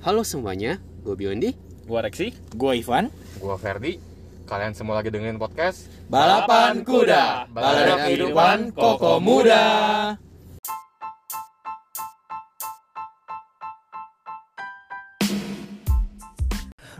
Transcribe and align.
Halo 0.00 0.24
semuanya, 0.24 0.80
gue 1.04 1.12
Biondi. 1.12 1.52
Gua 1.84 2.00
Reksi. 2.00 2.32
Gua 2.56 2.72
Ivan. 2.72 3.12
Gua 3.36 3.60
Ferdi. 3.60 4.00
Kalian 4.48 4.72
semua 4.72 4.98
lagi 4.98 5.12
dengerin 5.14 5.38
podcast 5.38 5.86
Balapan 6.10 6.82
kuda, 6.82 7.46
balada 7.54 8.08
kehidupan 8.08 8.72
koko 8.74 9.22
muda. 9.22 9.62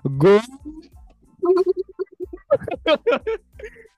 Gue 0.05 0.39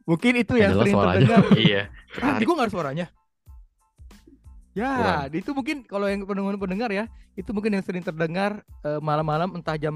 Mungkin 0.02 0.32
itu 0.34 0.54
yang 0.58 0.78
sering 0.78 0.94
suaranya. 0.94 1.26
terdengar. 1.26 1.42
iya. 1.66 1.82
Ah, 2.18 2.38
gue 2.38 2.54
gak 2.54 2.66
ada 2.66 2.74
suaranya. 2.74 3.06
Ya, 4.72 4.88
Kurang. 4.88 5.36
itu 5.36 5.50
mungkin 5.52 5.76
kalau 5.84 6.08
yang 6.08 6.24
pendengar-pendengar 6.24 6.88
ya, 6.88 7.04
itu 7.34 7.52
mungkin 7.52 7.76
yang 7.76 7.84
sering 7.84 8.00
terdengar 8.00 8.64
eh, 8.80 9.00
malam-malam 9.00 9.52
entah 9.52 9.76
jam 9.76 9.92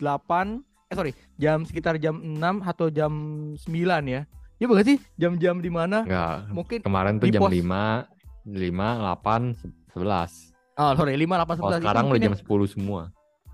8, 0.00 0.64
eh 0.88 0.94
sorry, 0.94 1.12
jam 1.36 1.62
sekitar 1.62 2.00
jam 2.00 2.16
6 2.16 2.40
atau 2.64 2.88
jam 2.88 3.12
9 3.54 3.60
ya. 4.06 4.24
Ya 4.56 4.64
bukan 4.64 4.84
sih? 4.86 4.98
Jam-jam 5.14 5.58
di 5.58 5.68
mana? 5.68 6.00
Enggak, 6.02 6.36
Mungkin 6.48 6.78
kemarin 6.80 7.18
tuh 7.18 7.28
jam 7.28 7.42
pos- 7.42 7.52
5, 7.52 8.08
5, 8.46 8.88
8, 9.20 9.52
11 9.92 10.54
Oh, 10.74 10.90
sorry, 10.96 11.14
5 11.14 11.36
8 11.36 11.54
Kalau 11.54 11.68
11 11.68 11.76
itu 11.76 11.84
sekarang 11.84 12.04
udah 12.06 12.18
jam 12.18 12.32
yang- 12.32 12.40
10 12.40 12.66
semua 12.66 13.00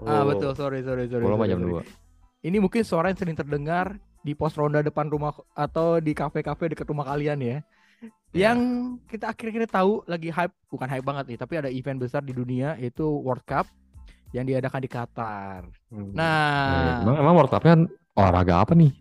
Ah, 0.01 0.24
betul, 0.24 0.52
sorry, 0.55 0.80
sorry, 0.80 1.05
sorry. 1.07 1.21
10 1.21 1.27
sama 1.27 1.37
sorry, 1.38 1.51
jam 1.51 1.60
sorry. 1.60 1.74
2 1.83 2.47
Ini 2.47 2.57
mungkin 2.57 2.83
suara 2.83 3.10
yang 3.10 3.19
sering 3.19 3.35
terdengar 3.35 3.87
di 4.21 4.33
pos 4.33 4.55
ronda 4.55 4.80
depan 4.80 5.09
rumah 5.09 5.35
atau 5.52 5.99
di 5.99 6.12
kafe-kafe 6.12 6.71
dekat 6.71 6.87
rumah 6.87 7.05
kalian 7.05 7.37
ya. 7.37 7.59
Ya. 8.30 8.51
Yang 8.51 8.59
kita 9.11 9.27
akhir-akhir 9.29 9.62
tahu 9.69 10.07
lagi 10.07 10.30
hype, 10.30 10.55
bukan 10.71 10.87
hype 10.87 11.02
banget 11.02 11.25
nih, 11.27 11.38
tapi 11.38 11.55
ada 11.57 11.66
event 11.66 11.98
besar 11.98 12.23
di 12.23 12.30
dunia 12.30 12.79
yaitu 12.79 13.02
World 13.02 13.43
Cup 13.43 13.66
yang 14.30 14.47
diadakan 14.47 14.80
di 14.80 14.87
Qatar. 14.87 15.66
Nah, 15.91 16.07
Nah, 16.15 17.02
Emang, 17.02 17.16
emang 17.19 17.35
World 17.35 17.51
Cup-nya 17.51 17.74
olahraga 18.15 18.63
apa 18.63 18.79
nih? 18.79 18.95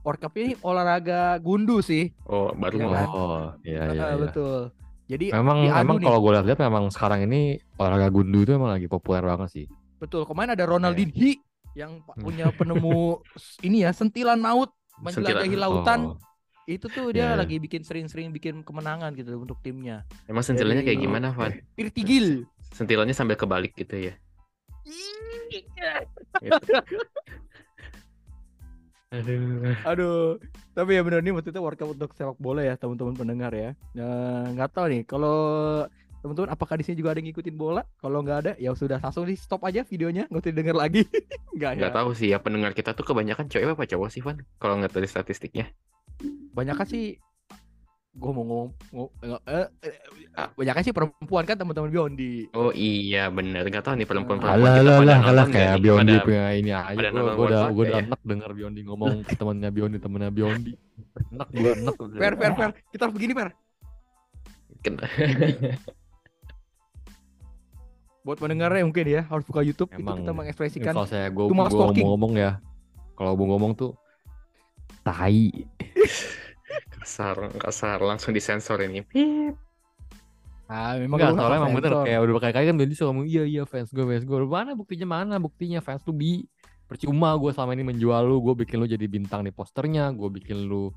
World 0.00 0.18
Cup 0.18 0.32
ini 0.34 0.56
olahraga 0.58 1.36
gundu 1.36 1.78
sih. 1.78 2.16
Oh, 2.24 2.48
baru 2.50 2.74
Iya 2.74 2.82
mau. 2.82 2.94
kan? 2.94 3.06
Oh, 3.06 3.44
iya 3.62 3.82
iya. 3.86 4.02
Iya. 4.08 4.16
betul. 4.18 4.60
Jadi 5.04 5.26
Memang 5.28 5.58
diadu 5.60 5.76
emang 5.78 5.96
nih. 6.00 6.06
kalau 6.08 6.18
gue 6.18 6.32
lihat 6.40 6.58
memang 6.58 6.84
sekarang 6.88 7.20
ini 7.22 7.40
olahraga 7.76 8.08
gundu 8.08 8.38
itu 8.40 8.56
emang 8.56 8.72
lagi 8.72 8.88
populer 8.88 9.20
banget 9.20 9.48
sih. 9.52 9.66
Betul. 10.00 10.24
Kemarin 10.24 10.56
ada 10.56 10.64
Ronaldinho 10.64 11.36
yang 11.76 12.00
pa- 12.00 12.16
punya 12.16 12.48
penemu 12.50 13.20
ini 13.68 13.84
ya 13.84 13.92
sentilan 13.92 14.40
maut 14.40 14.72
menjelajahi 14.96 15.54
lautan. 15.54 16.00
Oh, 16.08 16.16
Itu 16.66 16.86
tuh 16.86 17.10
dia 17.10 17.22
Iya, 17.22 17.28
iya. 17.34 17.40
lagi 17.42 17.56
bikin 17.58 17.82
sering-sering 17.82 18.30
bikin 18.30 18.62
kemenangan 18.62 19.12
gitu 19.18 19.34
untuk 19.34 19.58
timnya. 19.62 20.06
Emang 20.30 20.46
sentilannya 20.46 20.86
kayak 20.86 21.00
gimana, 21.02 21.34
Van? 21.34 21.58
Irtigil. 21.74 22.46
Sentilannya 22.70 23.14
sambil 23.14 23.34
kebalik 23.34 23.74
gitu 23.74 24.10
ya. 24.10 24.14
Aduh. 29.12 29.76
Aduh, 29.84 30.40
tapi 30.72 30.96
ya 30.96 31.04
benar 31.04 31.20
nih 31.20 31.36
maksudnya 31.36 31.60
World 31.60 31.76
Cup 31.76 31.92
untuk 31.92 32.16
sepak 32.16 32.40
bola 32.40 32.64
ya 32.64 32.80
teman-teman 32.80 33.12
pendengar 33.12 33.52
ya. 33.52 33.76
Nah, 33.92 34.48
nggak 34.56 34.72
tahu 34.72 34.86
nih 34.88 35.02
kalau 35.04 35.36
teman-teman 36.24 36.48
apakah 36.54 36.80
di 36.80 36.84
sini 36.86 36.96
juga 36.96 37.12
ada 37.12 37.20
yang 37.20 37.28
ngikutin 37.28 37.56
bola? 37.60 37.84
Kalau 38.00 38.24
nggak 38.24 38.38
ada 38.46 38.52
ya 38.56 38.72
sudah 38.72 38.96
langsung 39.04 39.28
di 39.28 39.36
stop 39.36 39.68
aja 39.68 39.84
videonya, 39.84 40.24
nggak 40.32 40.40
usah 40.40 40.52
didengar 40.54 40.76
lagi. 40.80 41.04
Nggak 41.52 41.72
ya. 41.76 41.80
Nggak 41.84 41.96
tahu 42.00 42.10
sih 42.16 42.28
ya 42.32 42.40
pendengar 42.40 42.72
kita 42.72 42.96
tuh 42.96 43.04
kebanyakan 43.04 43.44
cewek 43.52 43.76
apa 43.76 43.84
cowok 43.84 44.08
sih, 44.08 44.24
Van? 44.24 44.40
Kalau 44.56 44.80
nggak 44.80 44.96
dari 44.96 45.04
statistiknya. 45.04 45.68
Banyak 46.52 46.74
kan 46.74 46.86
sih 46.86 47.16
gue 48.12 48.28
mau 48.28 48.44
ngomong 48.44 48.68
ngo- 48.92 49.12
eh, 49.16 49.40
eh, 49.48 49.66
eh, 50.36 50.48
banyak 50.52 50.74
kan 50.74 50.84
sih 50.84 50.92
perempuan 50.92 51.48
kan 51.48 51.56
teman-teman 51.56 51.88
Biondi. 51.88 52.44
Oh 52.52 52.68
iya, 52.70 53.32
bener. 53.32 53.64
Nggak 53.64 53.80
tahu 53.82 53.96
nih 53.96 54.04
perempuan-perempuan 54.04 54.60
Alah 54.60 54.74
kita 54.74 54.82
alah 54.82 54.92
pada 54.92 55.00
alah 55.00 55.16
nonton 55.16 55.32
alah 55.32 55.46
kayak? 55.48 55.74
Biondi 55.80 56.14
punya 56.20 56.44
ini 56.52 56.70
aja. 56.70 57.08
Gue 57.08 57.46
udah 57.48 57.62
gue 57.70 57.84
udah 57.86 58.00
enak 58.04 58.20
denger 58.22 58.50
Biondi 58.52 58.80
ngomong 58.84 59.12
ke 59.24 59.34
temennya 59.34 59.70
Biondi 59.70 59.96
temennya 59.96 60.28
Biondi. 60.28 60.72
Enak 61.32 61.48
gue 61.50 61.70
enak. 61.74 61.94
Per 61.96 62.32
per 62.36 62.52
per, 62.52 62.70
kita 62.88 63.02
harus 63.02 63.14
begini 63.16 63.32
per. 63.32 63.48
Buat 68.22 68.38
pendengarnya 68.38 68.84
mungkin 68.84 69.02
ya 69.04 69.22
harus 69.24 69.42
buka 69.42 69.60
YouTube 69.60 69.90
Emang. 69.90 70.14
itu 70.14 70.22
kita 70.22 70.32
mengekspresikan 70.32 70.92
Kalau 70.92 71.08
saya 71.08 71.26
gue 71.26 71.42
talking. 71.48 72.06
ngomong-ngomong 72.06 72.32
ya, 72.36 72.62
kalau 73.16 73.34
gue 73.34 73.46
ngomong 73.48 73.72
tuh 73.74 73.98
tai. 75.02 75.50
kasar, 77.00 77.36
kasar. 77.58 77.98
Langsung 78.00 78.32
disensor 78.32 78.80
ini. 78.84 79.04
Ah, 80.72 80.96
memang 80.96 81.20
nggak 81.20 81.36
emang 81.36 81.76
bener 81.76 81.92
sensor. 81.92 82.04
kayak 82.08 82.20
udah 82.24 82.34
berkali-kali 82.40 82.64
kan 82.64 82.76
Biondi 82.80 82.96
suka 82.96 83.08
ngomong 83.12 83.26
iya 83.28 83.42
iya 83.44 83.62
fans 83.68 83.92
gue 83.92 84.04
fans 84.08 84.24
gue. 84.24 84.38
Mana 84.48 84.72
buktinya 84.72 85.06
mana 85.06 85.36
buktinya 85.36 85.84
fans 85.84 86.00
lu 86.08 86.16
bi 86.16 86.48
percuma 86.88 87.32
gue 87.40 87.52
selama 87.52 87.72
ini 87.72 87.84
menjual 87.88 88.20
lu, 88.24 88.40
gue 88.44 88.64
bikin 88.64 88.76
lu 88.76 88.84
jadi 88.88 89.04
bintang 89.08 89.44
di 89.44 89.52
posternya, 89.52 90.12
gue 90.12 90.28
bikin 90.28 90.68
lu 90.68 90.92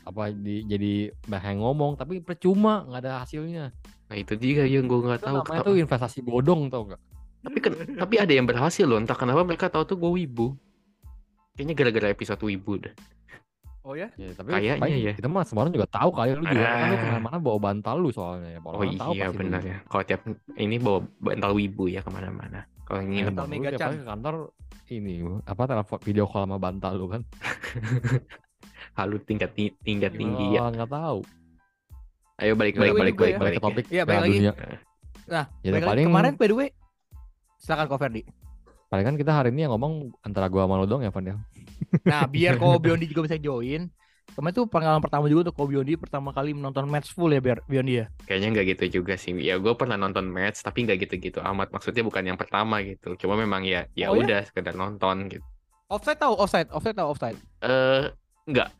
apa 0.00 0.32
di 0.32 0.64
jadi 0.64 1.12
bahan 1.28 1.60
ngomong 1.60 2.00
tapi 2.00 2.24
percuma 2.24 2.88
nggak 2.88 3.00
ada 3.04 3.12
hasilnya. 3.20 3.68
Nah 4.08 4.16
itu 4.16 4.32
juga 4.36 4.64
yang 4.64 4.88
gue 4.88 4.96
nggak 4.96 5.20
Itu 5.20 5.26
tahu. 5.28 5.36
namanya 5.44 5.60
tuh 5.64 5.76
investasi 5.76 6.18
bodong 6.24 6.72
tau 6.72 6.82
gak? 6.88 7.00
Tapi 7.40 7.58
kan, 7.60 7.72
tapi 7.96 8.14
ada 8.20 8.32
yang 8.32 8.44
berhasil 8.44 8.84
loh. 8.84 9.00
Entah 9.00 9.16
kenapa 9.16 9.40
mereka 9.44 9.72
tahu 9.72 9.84
tuh 9.88 9.96
gue 9.96 10.10
wibu. 10.24 10.52
Kayaknya 11.56 11.74
gara-gara 11.76 12.08
episode 12.12 12.40
wibu 12.44 12.80
dah. 12.80 12.92
Oh 13.80 13.96
ya? 13.96 14.12
Ya, 14.14 14.28
tapi 14.30 14.52
Kayaknya 14.52 14.74
paling 14.76 14.94
ya. 15.00 15.12
Kita 15.14 15.26
mah 15.26 15.40
semua 15.42 15.64
orang 15.64 15.72
juga 15.72 15.88
tahu 15.88 16.10
kali 16.12 16.30
lu 16.32 16.44
juga 16.44 16.60
kan 16.62 16.84
lu 16.84 16.92
Ah. 16.92 17.00
ke 17.00 17.06
mana-mana 17.08 17.36
bawa 17.38 17.58
bantal 17.58 17.96
lu 17.96 18.10
soalnya 18.10 18.50
ya. 18.52 18.60
Oh 18.62 18.84
iya 18.84 19.32
benar 19.32 19.62
ya. 19.62 19.80
Kalau 19.82 20.04
tiap 20.04 20.20
ini 20.54 20.76
bawa 20.76 21.00
bantal 21.16 21.50
wibu 21.52 21.88
ya 21.88 22.00
ke 22.00 22.10
mana-mana. 22.10 22.68
Kalau 22.84 23.00
Ya, 23.00 23.06
nginep 23.06 23.32
Bantal 23.32 23.46
lu 23.46 23.52
Mega 23.56 23.70
kali 23.72 23.96
ke 23.96 24.04
kantor 24.04 24.34
ini 24.90 25.14
apa 25.46 25.62
telepon 25.64 25.98
video 26.02 26.24
call 26.26 26.44
sama 26.44 26.58
bantal 26.58 26.92
lu 26.92 27.06
kan? 27.08 27.22
halu 28.98 29.16
tingkat 29.22 29.50
ti- 29.54 29.76
tingkat 29.80 30.12
tinggi 30.12 30.58
ya. 30.58 30.60
Oh, 30.60 30.68
nggak 30.68 30.90
tahu. 30.90 31.18
Ayo 32.36 32.52
balik 32.52 32.74
balik 32.74 32.92
way, 32.92 33.00
balik 33.00 33.16
balik 33.16 33.32
ya. 33.32 33.38
Balik 33.38 33.40
balik. 33.40 33.54
ke 33.54 33.62
topik 33.62 33.84
Iya, 33.88 34.02
balik 34.04 34.20
lagi. 34.22 34.38
Nah, 35.30 35.44
Ya, 35.62 35.70
paling 35.78 36.04
kemarin 36.04 36.32
by 36.34 36.46
the 36.46 36.56
way 36.56 36.68
silakan 37.56 37.86
Ko 37.86 37.96
Ferdi. 37.96 38.24
paling 38.90 39.06
kan 39.06 39.14
kita 39.14 39.30
hari 39.30 39.54
ini 39.54 39.62
yang 39.62 39.72
ngomong 39.72 40.10
antara 40.20 40.50
gua 40.50 40.66
sama 40.66 40.74
lu 40.76 40.84
dong 40.84 41.00
ya 41.00 41.08
Van 41.08 41.22
ya. 41.22 41.36
Nah, 42.04 42.24
biar 42.26 42.56
Ko 42.56 42.76
Biondi 42.82 43.06
juga 43.08 43.26
bisa 43.26 43.36
join. 43.36 43.88
Kemarin 44.30 44.54
tuh 44.54 44.66
pengalaman 44.70 45.02
pertama 45.02 45.26
juga 45.26 45.50
untuk 45.50 45.56
Ko 45.58 45.64
Biondi 45.66 45.98
pertama 45.98 46.30
kali 46.30 46.54
menonton 46.54 46.86
match 46.86 47.10
full 47.10 47.34
ya 47.34 47.42
biar 47.42 47.66
Biondi 47.66 47.98
ya. 47.98 48.06
Kayaknya 48.24 48.48
nggak 48.54 48.66
gitu 48.76 48.84
juga 49.02 49.18
sih. 49.18 49.34
Ya 49.42 49.58
gue 49.58 49.74
pernah 49.74 49.98
nonton 49.98 50.30
match 50.30 50.62
tapi 50.62 50.86
nggak 50.86 51.02
gitu-gitu 51.08 51.42
amat. 51.42 51.74
Maksudnya 51.74 52.06
bukan 52.06 52.22
yang 52.22 52.38
pertama 52.38 52.78
gitu. 52.86 53.18
Cuma 53.18 53.34
memang 53.34 53.66
ya 53.66 53.90
ya 53.98 54.08
Oh, 54.10 54.14
ya? 54.14 54.22
udah 54.22 54.40
sekedar 54.46 54.78
nonton 54.78 55.26
gitu. 55.28 55.42
Offside 55.90 56.22
tahu 56.22 56.38
offside, 56.38 56.70
offside 56.70 56.94
tahu 56.94 57.08
offside. 57.10 57.38
Eh 57.66 58.06
nggak. 58.46 58.70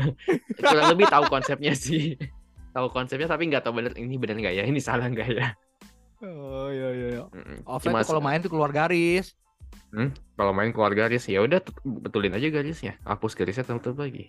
Kurang 0.64 0.86
lebih 0.96 1.06
tahu 1.12 1.24
konsepnya 1.28 1.76
sih. 1.76 2.16
Tahu 2.72 2.88
konsepnya 2.88 3.28
tapi 3.28 3.52
nggak 3.52 3.64
tahu 3.68 3.84
bener 3.84 3.92
ini 4.00 4.16
bener 4.16 4.36
nggak 4.40 4.54
ya 4.56 4.64
ini 4.64 4.80
salah 4.80 5.12
nggak 5.12 5.28
ya. 5.28 5.52
Oh 6.24 6.72
iya 6.72 6.88
iya 6.96 7.08
iya. 7.20 7.22
Offside 7.68 7.92
Cuma 7.92 8.00
kalau 8.00 8.24
main 8.24 8.40
tuh 8.40 8.48
keluar 8.48 8.72
garis. 8.72 9.36
Kalau 10.36 10.52
main 10.52 10.70
keluar 10.74 10.92
garis 10.92 11.24
ya 11.24 11.40
udah 11.40 11.62
betulin 11.82 12.36
aja 12.36 12.48
garisnya. 12.52 13.00
Hapus 13.08 13.32
garisnya 13.32 13.64
tutup 13.64 13.96
lagi. 14.02 14.28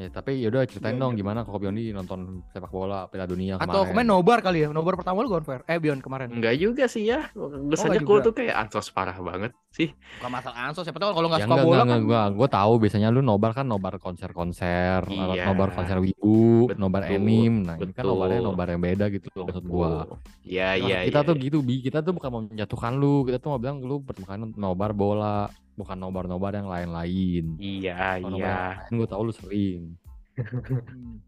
Ya 0.00 0.08
tapi 0.08 0.40
yaudah 0.40 0.64
ceritain 0.64 0.96
Iya, 0.96 1.02
dong 1.04 1.12
iya. 1.12 1.20
gimana 1.20 1.44
kok 1.44 1.60
Biondi 1.60 1.92
nonton 1.92 2.40
sepak 2.48 2.72
bola 2.72 3.04
Piala 3.12 3.28
Dunia 3.28 3.60
Atau 3.60 3.84
kemarin 3.84 4.08
nobar 4.08 4.40
kali 4.40 4.64
ya. 4.64 4.72
Nobar 4.72 4.96
pertama 4.96 5.20
lu 5.20 5.28
gon 5.28 5.44
Fer. 5.44 5.60
Eh 5.68 5.76
Bion 5.76 6.00
kemarin. 6.00 6.32
Enggak 6.32 6.56
juga 6.56 6.88
sih 6.88 7.04
ya. 7.04 7.28
Biasanya 7.36 8.00
nggak 8.00 8.08
gue 8.08 8.18
tuh 8.24 8.32
kayak 8.32 8.54
ansos 8.56 8.88
parah 8.88 9.12
banget 9.20 9.52
sih. 9.76 9.92
Bukan 9.92 10.30
masalah 10.32 10.72
ansos 10.72 10.88
siapa 10.88 10.96
tahu 10.96 11.12
kalau 11.12 11.28
nggak 11.28 11.44
Ya 11.44 11.46
suka 11.46 11.52
enggak, 11.52 11.68
bola 11.68 11.76
enggak, 11.84 11.92
kan. 11.92 12.00
enggak, 12.00 12.26
gua, 12.32 12.38
gua 12.40 12.48
tahu 12.48 12.72
biasanya 12.80 13.08
lu 13.12 13.20
nobar 13.20 13.50
kan 13.52 13.66
nobar 13.68 13.94
konser-konser, 14.00 15.00
Iya. 15.04 15.44
nobar 15.52 15.68
konser 15.76 15.96
wibu, 16.00 16.72
Betul, 16.72 16.80
nobar 16.80 17.02
anime. 17.04 17.68
Nah, 17.68 17.76
ini 17.76 17.92
kan 17.92 18.02
betul. 18.02 18.16
nobarnya 18.16 18.40
nobar 18.40 18.66
yang 18.72 18.80
beda 18.80 19.04
gitu 19.12 19.28
loh 19.36 19.44
maksud 19.52 19.64
gua. 19.68 20.08
Iya 20.40 20.68
Maksud 20.80 20.88
iya. 20.88 20.98
kita 21.04 21.20
iya, 21.20 21.28
tuh 21.28 21.34
iya. 21.36 21.44
gitu 21.44 21.58
bi, 21.60 21.74
kita 21.84 21.98
tuh 22.00 22.12
bukan 22.16 22.28
mau 22.32 22.42
menjatuhkan 22.48 22.92
lu, 22.96 23.28
kita 23.28 23.36
tuh 23.36 23.48
mau 23.52 23.60
bilang 23.60 23.78
lu 23.84 24.00
pertama 24.00 24.26
kali 24.32 24.38
nobar 24.56 24.90
bola, 24.96 25.46
bukan 25.80 25.96
nobar-nobar 25.96 26.52
yang 26.52 26.68
lain-lain. 26.68 27.56
Iya 27.56 28.20
nobar 28.20 28.36
iya. 28.36 28.56
lain 28.84 28.92
gua 29.00 29.08
tahu 29.08 29.22
lu 29.28 29.32
sering. 29.32 29.96
Hmm. 30.36 31.24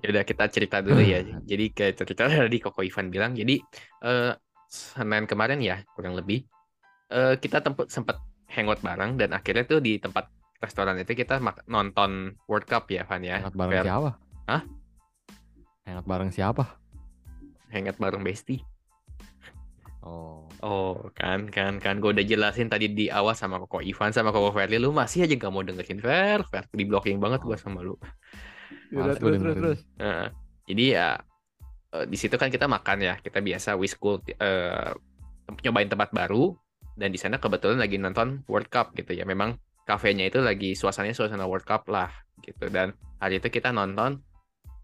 Ya 0.00 0.06
udah 0.10 0.24
kita 0.24 0.48
cerita 0.48 0.80
dulu 0.80 1.04
ya. 1.04 1.20
Jadi 1.22 1.64
kayak 1.70 2.00
cerita 2.00 2.26
tadi 2.32 2.58
Koko 2.58 2.80
Ivan 2.80 3.12
bilang. 3.12 3.36
Jadi 3.36 3.60
eh 4.04 4.32
Senin 4.64 5.28
kemarin 5.28 5.60
ya 5.62 5.84
kurang 5.94 6.18
lebih 6.18 6.42
eh 7.12 7.36
kita 7.38 7.60
tempat 7.60 7.92
sempat 7.92 8.18
hangout 8.50 8.80
bareng 8.80 9.20
dan 9.20 9.36
akhirnya 9.36 9.68
tuh 9.68 9.78
di 9.78 10.00
tempat 10.00 10.26
restoran 10.64 10.96
itu 10.96 11.12
kita 11.12 11.38
nonton 11.68 12.34
World 12.48 12.66
Cup 12.66 12.88
ya 12.88 13.04
Van 13.04 13.20
ya. 13.20 13.44
Hangat 13.44 13.54
bareng 13.54 13.72
Fair. 13.76 13.84
siapa? 13.84 14.10
Hah? 14.48 14.62
Hangat 15.84 16.06
bareng 16.08 16.30
siapa? 16.32 16.64
Hangout 17.68 17.98
bareng 18.00 18.22
Besti. 18.24 18.73
Oh. 20.04 20.44
Oh 20.60 20.96
kan 21.16 21.48
kan 21.48 21.80
kan 21.80 21.96
gue 21.96 22.12
udah 22.12 22.24
jelasin 22.24 22.68
tadi 22.68 22.92
di 22.92 23.08
awal 23.08 23.32
sama 23.32 23.56
Koko 23.56 23.80
Ivan 23.80 24.12
sama 24.12 24.32
Koko 24.32 24.52
Ferli 24.52 24.76
lu 24.76 24.92
masih 24.92 25.24
aja 25.24 25.34
gak 25.36 25.52
mau 25.52 25.64
dengerin 25.64 26.00
Fer 26.00 26.44
Fer 26.44 26.64
di 26.72 26.84
blocking 26.84 27.16
banget 27.16 27.40
gue 27.40 27.56
sama 27.56 27.80
lu. 27.80 27.96
Yaudah, 28.92 29.16
gua 29.16 29.32
terus 29.32 29.40
terus 29.40 29.56
terus. 29.56 29.80
Nah, 29.96 30.28
jadi 30.68 30.84
ya 30.84 31.08
eh, 31.96 32.04
di 32.04 32.16
situ 32.20 32.36
kan 32.36 32.52
kita 32.52 32.68
makan 32.68 33.00
ya 33.00 33.14
kita 33.16 33.40
biasa 33.40 33.80
we 33.80 33.88
school 33.88 34.20
eh 34.28 34.92
nyobain 35.64 35.88
tempat 35.88 36.12
baru 36.12 36.52
dan 36.96 37.08
di 37.12 37.18
sana 37.20 37.40
kebetulan 37.40 37.80
lagi 37.80 37.96
nonton 37.96 38.44
World 38.44 38.68
Cup 38.68 38.92
gitu 38.92 39.16
ya. 39.16 39.24
Memang 39.24 39.56
kafenya 39.88 40.28
itu 40.28 40.40
lagi 40.40 40.76
suasananya 40.76 41.16
suasana 41.16 41.48
World 41.48 41.64
Cup 41.64 41.88
lah 41.88 42.12
gitu 42.44 42.68
dan 42.68 42.92
hari 43.20 43.40
itu 43.40 43.48
kita 43.48 43.72
nonton 43.72 44.20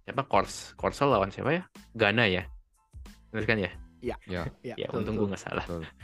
siapa 0.04 0.24
Kors 0.24 0.72
Korsel 0.80 1.12
lawan 1.12 1.28
siapa 1.28 1.60
ya? 1.60 1.62
Ghana 1.92 2.24
ya. 2.28 2.44
Bener 3.32 3.44
kan 3.44 3.60
ya? 3.60 3.72
Ya. 4.00 4.16
Ya, 4.28 4.44
Ya, 4.64 4.74
betul, 4.86 4.98
untung 5.04 5.14
gue 5.16 5.28
nggak 5.32 5.42
salah. 5.42 5.64
Betul. 5.64 5.84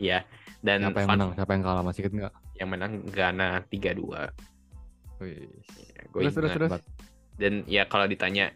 Ya, 0.00 0.24
dan 0.64 0.80
Siapa 0.80 0.96
yang 0.96 1.08
fun- 1.12 1.18
menang? 1.20 1.30
Siapa 1.36 1.50
yang 1.52 1.62
kalah? 1.62 1.82
Masih 1.84 2.00
inget 2.00 2.14
nggak? 2.16 2.34
yang 2.56 2.68
menang 2.68 2.92
Ghana 3.08 3.48
3-2. 3.68 4.32
Wih. 5.20 5.48
Ya, 5.92 6.02
gue 6.06 6.20
Terus, 6.24 6.34
terus, 6.34 6.50
terus. 6.52 6.72
Dan 7.36 7.64
ya 7.64 7.84
kalau 7.84 8.04
ditanya 8.04 8.48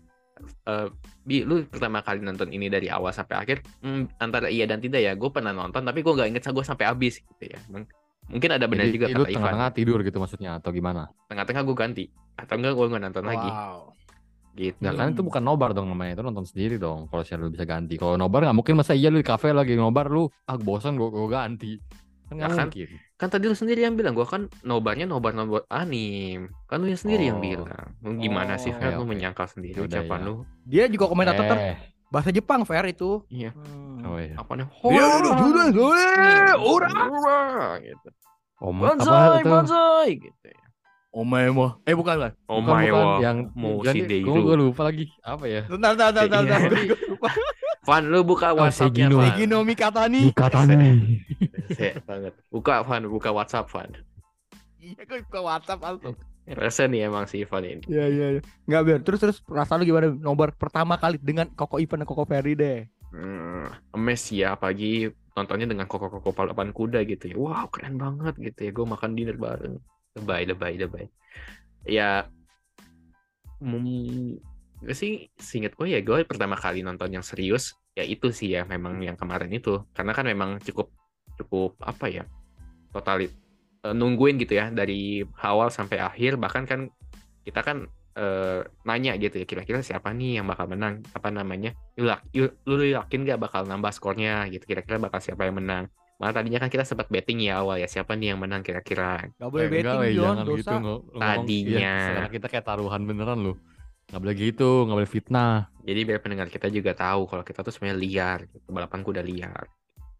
eh 0.64 0.88
Bi, 1.20 1.40
lu 1.40 1.64
pertama 1.64 2.00
kali 2.00 2.20
nonton 2.20 2.48
ini 2.48 2.68
dari 2.68 2.88
awal 2.88 3.08
sampai 3.08 3.36
akhir, 3.38 3.64
hmm, 3.80 4.18
antara 4.18 4.48
iya 4.48 4.68
dan 4.68 4.76
tidak 4.76 5.00
ya, 5.00 5.12
gue 5.16 5.30
pernah 5.30 5.52
nonton, 5.52 5.80
tapi 5.80 6.00
gue 6.00 6.12
nggak 6.12 6.28
inget 6.32 6.44
gue 6.44 6.64
sampai 6.64 6.84
habis 6.84 7.16
gitu 7.18 7.44
ya. 7.48 7.60
Mung- 7.68 7.88
Mungkin 8.24 8.50
ada 8.50 8.64
benar 8.64 8.88
juga 8.88 9.06
kata 9.06 9.20
Ivan. 9.20 9.36
tengah-tengah 9.36 9.70
tidur 9.72 9.98
gitu 10.00 10.16
maksudnya 10.16 10.56
atau 10.56 10.72
gimana? 10.72 11.12
Tengah-tengah 11.28 11.60
gue 11.60 11.76
ganti, 11.76 12.04
atau 12.36 12.54
enggak 12.56 12.72
gue 12.72 12.86
nggak 12.88 13.02
nonton 13.04 13.24
lagi, 13.24 13.50
Wow. 13.52 13.80
Gitu. 14.54 14.78
Nah 14.78 14.92
kan 14.92 15.10
itu 15.10 15.20
Hmm. 15.20 15.28
bukan 15.28 15.42
nobar 15.42 15.70
dong 15.70 15.86
namanya 15.86 16.14
itu 16.14 16.22
nonton 16.22 16.44
sendiri 16.44 16.76
dong. 16.76 17.06
Kalau 17.06 17.22
share 17.22 17.38
lu 17.38 17.48
bisa 17.48 17.62
ganti. 17.62 17.94
Kalau 17.94 18.14
nobar 18.14 18.42
nggak 18.42 18.56
mungkin 18.56 18.74
masa 18.74 18.92
iya 18.92 19.08
lu 19.08 19.18
di 19.18 19.26
kafe 19.26 19.50
lagi 19.50 19.74
nobar 19.74 20.06
lu 20.06 20.26
ah 20.44 20.54
bosan 20.54 20.94
gua, 20.94 21.08
gua 21.08 21.26
ganti. 21.28 21.76
Kan 22.24 22.34
nggak 22.34 22.46
Ya 22.46 22.54
kan? 22.54 22.66
mungkin. 22.66 22.88
Kan 23.14 23.28
tadi 23.28 23.44
lu 23.44 23.52
sendiri 23.52 23.80
yang 23.80 23.94
bilang, 23.94 24.12
gue 24.12 24.24
kan 24.24 24.46
nobarnya 24.62 25.04
nobar 25.04 25.30
nobar 25.30 25.62
anim. 25.68 26.48
Kan 26.64 26.80
lu 26.80 26.88
yang 26.88 26.98
sendiri 26.98 27.26
yang 27.26 27.36
Oh. 27.36 27.44
bilang. 27.44 27.88
Lu 28.00 28.16
gimana 28.16 28.56
sih, 28.56 28.70
Oh, 28.70 28.76
Fer? 28.76 28.90
Lu 28.92 29.02
oke. 29.02 29.10
menyangkal 29.10 29.46
sendiri 29.46 29.76
Yaudah, 29.76 30.00
ucapan 30.00 30.18
ya. 30.18 30.24
lu. 30.24 30.34
Dia 30.64 30.84
juga 30.88 31.04
komentator 31.06 31.44
Eh, 31.54 31.76
bahasa 32.08 32.30
Jepang 32.30 32.64
fair 32.64 32.84
itu. 32.86 33.22
Iya. 33.28 33.52
Hmm. 33.52 34.02
oh 34.04 34.18
iya. 34.18 34.34
Apa 34.36 34.52
nih? 34.54 34.66
Udah 34.82 35.04
ora. 36.58 36.90
Ora, 37.04 37.40
gitu. 37.80 38.08
Om 38.56 38.76
apa 38.78 38.86
Banzai, 38.88 39.40
banzai, 39.42 40.10
gitu 40.18 40.46
ya. 40.46 40.63
Omae 41.14 41.46
mo. 41.48 41.78
Eh 41.82 41.94
bukan 41.94 42.16
kan? 42.18 42.32
Oh 42.44 42.58
Bukan, 42.58 42.74
my 42.74 42.84
bukan. 42.84 42.98
god. 43.06 43.18
yang 43.22 43.38
mau 43.54 43.78
ganti- 43.78 44.02
si 44.02 44.18
gua, 44.20 44.34
Deiru. 44.34 44.42
gua 44.42 44.56
lupa 44.58 44.82
lagi 44.82 45.04
apa 45.22 45.44
ya? 45.46 45.62
Bentar, 45.64 45.90
bentar, 45.94 46.10
bentar, 46.12 46.40
bentar. 46.42 46.60
Iya. 46.60 46.84
Gua 46.84 47.00
lupa. 47.08 47.28
Van, 47.86 48.02
lu 48.02 48.20
buka 48.20 48.48
Oh, 48.50 48.58
WhatsApp-nya, 48.58 49.06
Seigino. 49.06 49.16
Van. 49.16 49.24
Seigino 49.28 49.56
Mikatani. 49.60 50.20
Katanya. 50.32 50.76
Sek 51.78 52.02
banget. 52.02 52.32
Buka 52.48 52.80
Van, 52.82 53.02
buka 53.06 53.30
WhatsApp 53.30 53.68
Van. 53.68 53.92
Iya, 54.76 55.00
gue 55.00 55.20
buka 55.22 55.40
WhatsApp 55.40 55.80
langsung. 55.80 56.16
Rasa 56.44 56.84
nih 56.84 57.06
emang 57.06 57.24
si 57.24 57.40
Ivan 57.40 57.62
ini. 57.62 57.84
Iya, 57.86 58.04
iya, 58.06 58.26
iya. 58.30 58.40
Enggak 58.64 58.82
biar. 58.82 58.98
Terus 59.00 59.18
terus 59.18 59.36
perasaan 59.38 59.80
lu 59.80 59.86
gimana 59.86 60.10
nobar 60.10 60.52
pertama 60.52 60.96
kali 60.96 61.16
dengan 61.16 61.48
Koko 61.48 61.76
Ivan 61.76 62.00
dan 62.00 62.08
Koko 62.08 62.24
Ferry 62.24 62.52
deh. 62.52 62.84
Hmm, 63.08 63.64
emes 63.92 64.28
ya, 64.28 64.52
apalagi 64.52 65.08
nontonnya 65.32 65.64
dengan 65.64 65.86
koko-koko 65.86 66.32
palapan 66.32 66.68
kuda 66.68 67.00
gitu 67.04 67.30
ya. 67.30 67.36
Wow, 67.36 67.68
keren 67.68 67.96
banget 67.96 68.34
gitu 68.36 68.60
ya. 68.60 68.70
Gue 68.72 68.86
makan 68.86 69.12
dinner 69.12 69.36
bareng. 69.36 69.76
Lebay, 70.14 70.42
lebay, 70.46 70.74
lebay. 70.78 71.06
Ya, 71.84 72.30
gak 74.84 74.96
sih, 74.96 75.28
seinget 75.40 75.74
gue 75.74 75.88
ya, 75.90 76.00
gue 76.04 76.22
pertama 76.28 76.54
kali 76.54 76.84
nonton 76.86 77.10
yang 77.10 77.24
serius, 77.24 77.74
ya 77.98 78.04
itu 78.06 78.30
sih 78.30 78.54
ya, 78.54 78.62
memang 78.68 79.00
yang 79.02 79.16
kemarin 79.18 79.50
itu. 79.50 79.82
Karena 79.96 80.12
kan 80.14 80.24
memang 80.28 80.60
cukup, 80.62 80.92
cukup 81.40 81.74
apa 81.82 82.06
ya, 82.08 82.24
totalit 82.94 83.32
eh, 83.84 83.94
nungguin 83.94 84.38
gitu 84.38 84.54
ya, 84.60 84.70
dari 84.70 85.24
awal 85.42 85.68
sampai 85.74 85.98
akhir, 85.98 86.38
bahkan 86.38 86.64
kan 86.64 86.80
kita 87.42 87.60
kan 87.66 87.90
eh, 88.14 88.62
nanya 88.86 89.18
gitu 89.18 89.42
ya, 89.42 89.46
kira-kira 89.50 89.82
siapa 89.82 90.14
nih 90.14 90.38
yang 90.38 90.46
bakal 90.46 90.70
menang, 90.70 91.02
apa 91.10 91.28
namanya, 91.34 91.74
lu, 91.98 92.06
lu- 92.38 92.54
lu 92.70 92.84
yakin 92.86 93.26
gak 93.26 93.40
bakal 93.42 93.66
nambah 93.66 93.90
skornya 93.90 94.46
gitu, 94.52 94.62
kira-kira 94.62 95.02
bakal 95.02 95.18
siapa 95.18 95.42
yang 95.48 95.58
menang. 95.58 95.90
Malah 96.14 96.32
tadinya 96.32 96.58
kan 96.58 96.70
kita 96.70 96.82
sempat 96.82 97.08
betting 97.08 97.42
ya 97.42 97.58
awal 97.58 97.76
ya, 97.76 97.86
siapa 97.86 98.14
nih 98.14 98.32
yang 98.32 98.38
menang 98.38 98.62
kira-kira. 98.62 99.26
Gak 99.34 99.50
boleh 99.50 99.66
Eh, 99.66 99.70
betting, 99.72 99.84
enggak, 99.84 100.00
weh, 100.00 100.12
Jon, 100.12 100.24
jangan 100.24 100.44
dosa. 100.44 100.56
gitu 100.56 100.74
ngo- 100.76 101.02
ngomong. 101.04 101.20
Tadinya. 101.20 101.94
Sekarang 102.00 102.32
kita 102.32 102.46
kayak 102.48 102.64
taruhan 102.64 103.02
beneran 103.02 103.38
lu. 103.40 103.52
Nggak 104.04 104.20
boleh 104.20 104.34
gitu, 104.36 104.70
nggak 104.84 104.96
boleh 104.96 105.10
fitnah. 105.10 105.54
Jadi 105.80 106.00
biar 106.04 106.20
pendengar 106.20 106.48
kita 106.48 106.68
juga 106.68 106.92
tahu 106.92 107.24
kalau 107.24 107.42
kita 107.42 107.60
tuh 107.60 107.72
sebenarnya 107.72 107.98
liar, 107.98 108.38
gitu. 108.46 108.62
balapan 108.68 109.00
kuda 109.00 109.20
liar. 109.20 109.64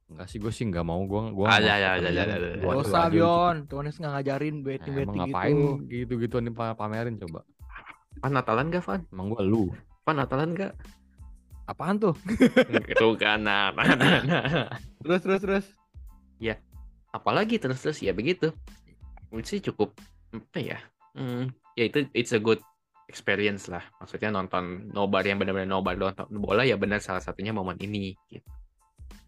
Enggak 0.05 0.27
sih 0.27 0.37
gue 0.37 0.51
sih 0.51 0.65
nggak 0.65 0.83
mau 0.83 1.01
gua 1.05 1.31
gua 1.31 1.47
Ada, 1.49 1.63
nggak 1.63 1.75
ada, 1.75 1.89
masuk 1.89 1.95
ada, 1.95 2.05
ke 2.05 2.11
dia. 2.11 2.25
ada, 2.25 2.35
ada. 2.35 2.49
Gua 2.59 2.75
Dosa, 2.75 3.01
gitu. 3.01 3.13
Bion. 3.15 3.57
Tuhan 3.65 3.85
nggak 3.87 4.13
ngajarin 4.13 4.55
Nah, 4.55 4.65
betting-betting 4.67 5.05
emang 5.07 5.17
ngapain 5.31 5.55
gitu. 5.55 5.71
gitu-gitu 5.87 6.37
nih 6.41 6.53
pa- 6.53 6.75
pamerin 6.75 7.17
coba. 7.17 7.41
Van 8.17 8.33
Natalan 8.33 8.67
gak 8.69 8.85
Van? 8.85 9.01
Emang 9.09 9.27
gua 9.29 9.43
lu. 9.43 9.65
Van 10.03 10.17
Natalan 10.17 10.51
gak? 10.53 10.73
Apaan 11.65 11.97
tuh? 11.97 12.13
itu 12.85 13.09
kan 13.17 13.41
nah, 13.41 13.73
nah, 13.73 13.85
nah, 13.97 14.21
nah. 14.21 14.69
Terus, 15.01 15.21
terus, 15.41 15.65
terus. 16.41 16.57
apalagi 17.15 17.59
terus 17.59 17.81
terus 17.83 17.99
ya 18.03 18.11
begitu. 18.15 18.51
Menurut 19.31 19.47
sih 19.47 19.59
cukup 19.63 19.95
apa 20.35 20.59
ya 20.59 20.79
hmm, 21.15 21.51
ya 21.79 21.87
itu 21.87 22.07
it's 22.15 22.35
a 22.35 22.41
good 22.43 22.59
experience 23.07 23.71
lah. 23.71 23.83
Maksudnya 24.01 24.33
nonton 24.33 24.91
nobar 24.91 25.23
yang 25.23 25.39
benar-benar 25.39 25.69
nobar 25.69 25.95
nonton 25.95 26.27
bola 26.41 26.67
ya 26.67 26.75
benar 26.81 26.99
salah 26.99 27.23
satunya 27.23 27.55
momen 27.55 27.79
ini 27.79 28.17
gitu. 28.31 28.47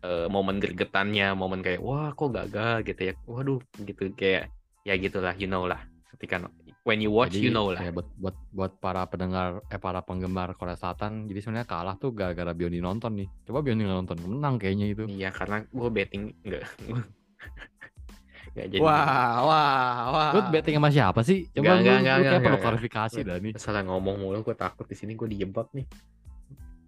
Eh, 0.07 0.29
momen 0.31 0.63
gergetannya 0.63 1.35
momen 1.35 1.63
kayak 1.63 1.83
wah 1.83 2.15
kok 2.15 2.31
gagal? 2.35 2.87
gitu 2.87 3.01
ya. 3.11 3.15
Waduh 3.27 3.61
gitu 3.83 4.13
kayak 4.15 4.51
ya 4.87 4.95
gitulah 4.95 5.35
you 5.35 5.51
know 5.51 5.67
lah 5.67 5.83
ketika 6.15 6.47
when 6.87 7.03
you 7.03 7.11
watch 7.11 7.35
Jadi, 7.35 7.43
you 7.43 7.53
know 7.53 7.75
lah 7.75 7.83
ya, 7.83 7.91
buat 7.91 8.07
buat 8.15 8.37
buat 8.55 8.73
para 8.79 9.03
pendengar 9.11 9.59
eh 9.67 9.77
para 9.77 10.01
penggemar 10.01 10.55
Korea 10.55 10.79
Selatan 10.79 11.27
jadi 11.27 11.43
sebenarnya 11.43 11.67
kalah 11.67 11.99
tuh 11.99 12.15
gara-gara 12.15 12.55
Bioni 12.55 12.79
nonton 12.79 13.19
nih. 13.19 13.29
Coba 13.43 13.59
Bioni 13.61 13.83
nggak 13.83 13.99
nonton 14.07 14.19
menang 14.23 14.55
kayaknya 14.57 14.87
itu. 14.95 15.05
iya 15.11 15.35
karena 15.35 15.67
gue 15.67 15.91
betting 15.91 16.31
enggak 16.47 16.63
Nggak 18.57 18.67
jadi 18.73 18.81
Wah, 18.81 19.45
wah, 19.45 19.95
wah. 20.17 20.31
Lu 20.33 20.41
betting 20.49 20.81
sama 20.81 20.89
siapa 20.89 21.21
sih? 21.21 21.45
Coba 21.53 21.77
lu, 21.77 21.85
nggak, 21.85 21.97
lu 21.99 22.01
nggak, 22.01 22.17
kayak 22.17 22.17
nggak, 22.25 22.41
perlu 22.41 22.57
nggak. 22.57 22.65
klarifikasi 22.65 23.19
dah 23.21 23.37
nih. 23.37 23.53
salah 23.61 23.83
ngomong 23.85 24.17
mulu 24.17 24.39
gue 24.41 24.57
takut 24.57 24.87
di 24.87 24.97
sini 24.97 25.13
gue 25.13 25.29
dijebak 25.29 25.69
nih 25.75 25.85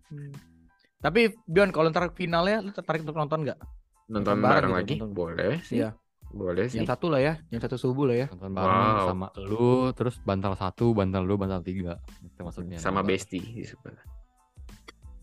Hmm. 0.09 0.33
Tapi 0.99 1.37
Bion, 1.45 1.69
kalau 1.69 1.93
ntar 1.93 2.09
finalnya 2.17 2.65
lu 2.65 2.73
tertarik 2.73 3.05
untuk 3.05 3.13
nonton 3.13 3.45
nggak? 3.45 3.61
nonton 4.09 4.41
bareng 4.41 4.41
bareng 4.41 4.73
gitu, 4.73 4.79
lagi 4.81 4.95
nonton. 4.97 5.13
boleh 5.13 5.61
sih 5.61 5.85
Iya. 5.85 5.93
Boleh 6.29 6.69
sih 6.69 6.85
Yang 6.85 6.93
satu 6.93 7.07
lah 7.09 7.21
ya, 7.25 7.35
yang 7.49 7.61
satu 7.65 7.81
subuh 7.81 8.05
lah 8.05 8.17
ya. 8.17 8.27
Nonton 8.29 8.53
bareng 8.53 8.77
Wow. 8.77 9.07
sama 9.09 9.27
lu 9.41 9.91
terus 9.97 10.21
bantal 10.21 10.53
satu, 10.55 10.93
bantal 10.93 11.25
lu, 11.25 11.41
bantal 11.41 11.65
tiga. 11.65 11.97
Itu 12.21 12.45
maksudnya. 12.45 12.77
sama 12.77 13.01
nobar. 13.01 13.17
bestie 13.17 13.41
di 13.41 13.65
sebelah. 13.65 14.05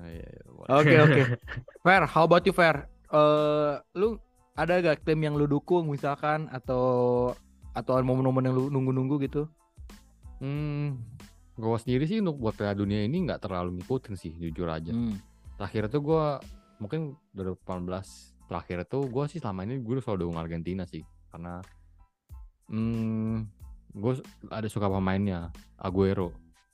Oh, 0.01 0.09
iya, 0.11 0.27
iya. 0.27 0.41
Oke, 0.75 0.95
oke. 0.99 1.21
Fair, 1.85 2.03
how 2.09 2.25
about 2.25 2.43
you 2.43 2.51
Fair? 2.51 2.89
Eh, 3.13 3.73
lu 3.95 4.19
ada 4.57 4.81
gak 4.81 5.05
tim 5.07 5.19
yang 5.23 5.37
lu 5.37 5.45
dukung 5.45 5.87
misalkan 5.87 6.49
atau 6.51 7.31
atau 7.71 7.93
momen-momen 8.01 8.43
yang 8.49 8.55
lu 8.55 8.65
nunggu-nunggu 8.71 9.15
gitu? 9.23 9.47
Hmm, 10.43 10.99
gue 11.55 11.77
sendiri 11.79 12.03
sih 12.07 12.19
untuk 12.19 12.43
buat 12.43 12.55
Piala 12.59 12.75
Dunia 12.75 13.07
ini 13.07 13.23
nggak 13.23 13.47
terlalu 13.47 13.79
ngikutin 13.79 14.15
sih, 14.19 14.35
jujur 14.35 14.67
aja. 14.67 14.91
Hmm. 14.91 15.15
Terakhir 15.55 15.87
itu 15.87 15.99
gue 16.03 16.25
mungkin 16.83 17.15
2018 17.31 18.34
terakhir 18.45 18.83
itu 18.83 18.99
gue 19.05 19.23
sih 19.27 19.39
selama 19.39 19.63
ini 19.63 19.79
gue 19.79 19.97
selalu 19.97 20.19
dukung 20.23 20.37
Argentina 20.37 20.83
sih, 20.83 21.01
karena 21.27 21.59
hmm, 22.67 23.35
gue 23.91 24.13
ada 24.49 24.67
suka 24.67 24.87
pemainnya 24.87 25.49
Aguero. 25.75 26.31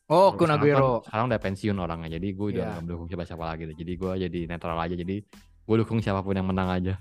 Oh, 0.07 0.35
Kun 0.35 0.51
Sekarang 0.51 0.59
Aguero. 0.59 0.89
kan- 0.99 1.03
sekarang 1.07 1.25
udah 1.25 1.39
pensiun 1.39 1.77
orangnya, 1.77 2.09
jadi 2.11 2.27
gue 2.29 2.47
udah 2.51 2.57
Iya. 2.57 2.67
nggak 2.69 2.83
mendukung 2.83 3.07
siapa-siapa 3.07 3.43
lagi. 3.45 3.63
deh. 3.65 3.75
Jadi 3.75 3.93
gue 3.95 4.11
jadi 4.19 4.39
netral 4.43 4.75
aja. 4.75 4.91
Jadi 4.91 5.15
gue 5.61 5.75
dukung 5.79 6.03
siapa 6.03 6.19
pun 6.19 6.35
yang 6.35 6.43
menang 6.43 6.67
aja. 6.67 6.93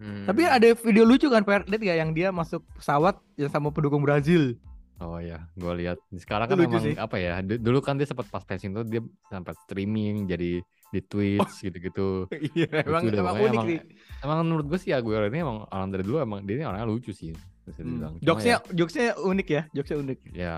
Hmm. 0.00 0.24
Tapi 0.24 0.48
ada 0.48 0.64
video 0.72 1.04
lucu 1.04 1.28
kan 1.28 1.44
lihat 1.44 1.82
gak 1.82 1.98
yang 1.98 2.12
dia 2.12 2.32
masuk 2.32 2.64
pesawat 2.72 3.20
yang 3.36 3.52
sama 3.52 3.68
pendukung 3.68 4.00
Brazil? 4.00 4.56
Oh 4.96 5.20
ya, 5.20 5.44
gue 5.52 5.72
lihat 5.76 6.00
sekarang 6.10 6.48
kan 6.48 6.56
memang 6.56 6.80
sih. 6.80 6.96
apa 6.96 7.16
ya? 7.16 7.44
du- 7.44 7.60
Dulu 7.60 7.84
kan 7.84 7.94
dia 7.94 8.08
sempat 8.08 8.26
pas 8.26 8.40
pensiun 8.40 8.72
tuh 8.72 8.84
dia 8.84 9.04
sampai 9.28 9.52
streaming, 9.62 10.24
jadi 10.24 10.64
di 10.64 11.00
Twitch 11.02 11.52
gitu-gitu. 11.62 12.24
Iya, 12.56 12.80
emang 12.80 13.04
Lucu 13.04 13.18
emang 13.18 13.36
unik 13.36 13.50
emang- 13.52 13.68
sih. 13.68 13.78
Emang 14.24 14.38
menurut 14.42 14.66
gue 14.66 14.78
sih 14.80 14.90
Aguero 14.90 15.28
ini 15.28 15.44
emang 15.44 15.68
orang 15.68 15.92
dari 15.92 16.00
dulu 16.00 16.16
emang 16.18 16.40
dia 16.42 16.56
ini 16.56 16.64
orangnya 16.64 16.88
lucu 16.88 17.12
sih. 17.12 17.36
Bisa 17.62 17.76
Hmm. 17.76 17.88
dibilang. 17.92 18.12
Cuma 18.16 18.24
Jokesnya, 18.24 18.56
jokesnya 18.72 19.06
unik 19.20 19.46
ya, 19.46 19.62
jokesnya 19.70 19.98
unik. 20.00 20.18
ya, 20.32 20.56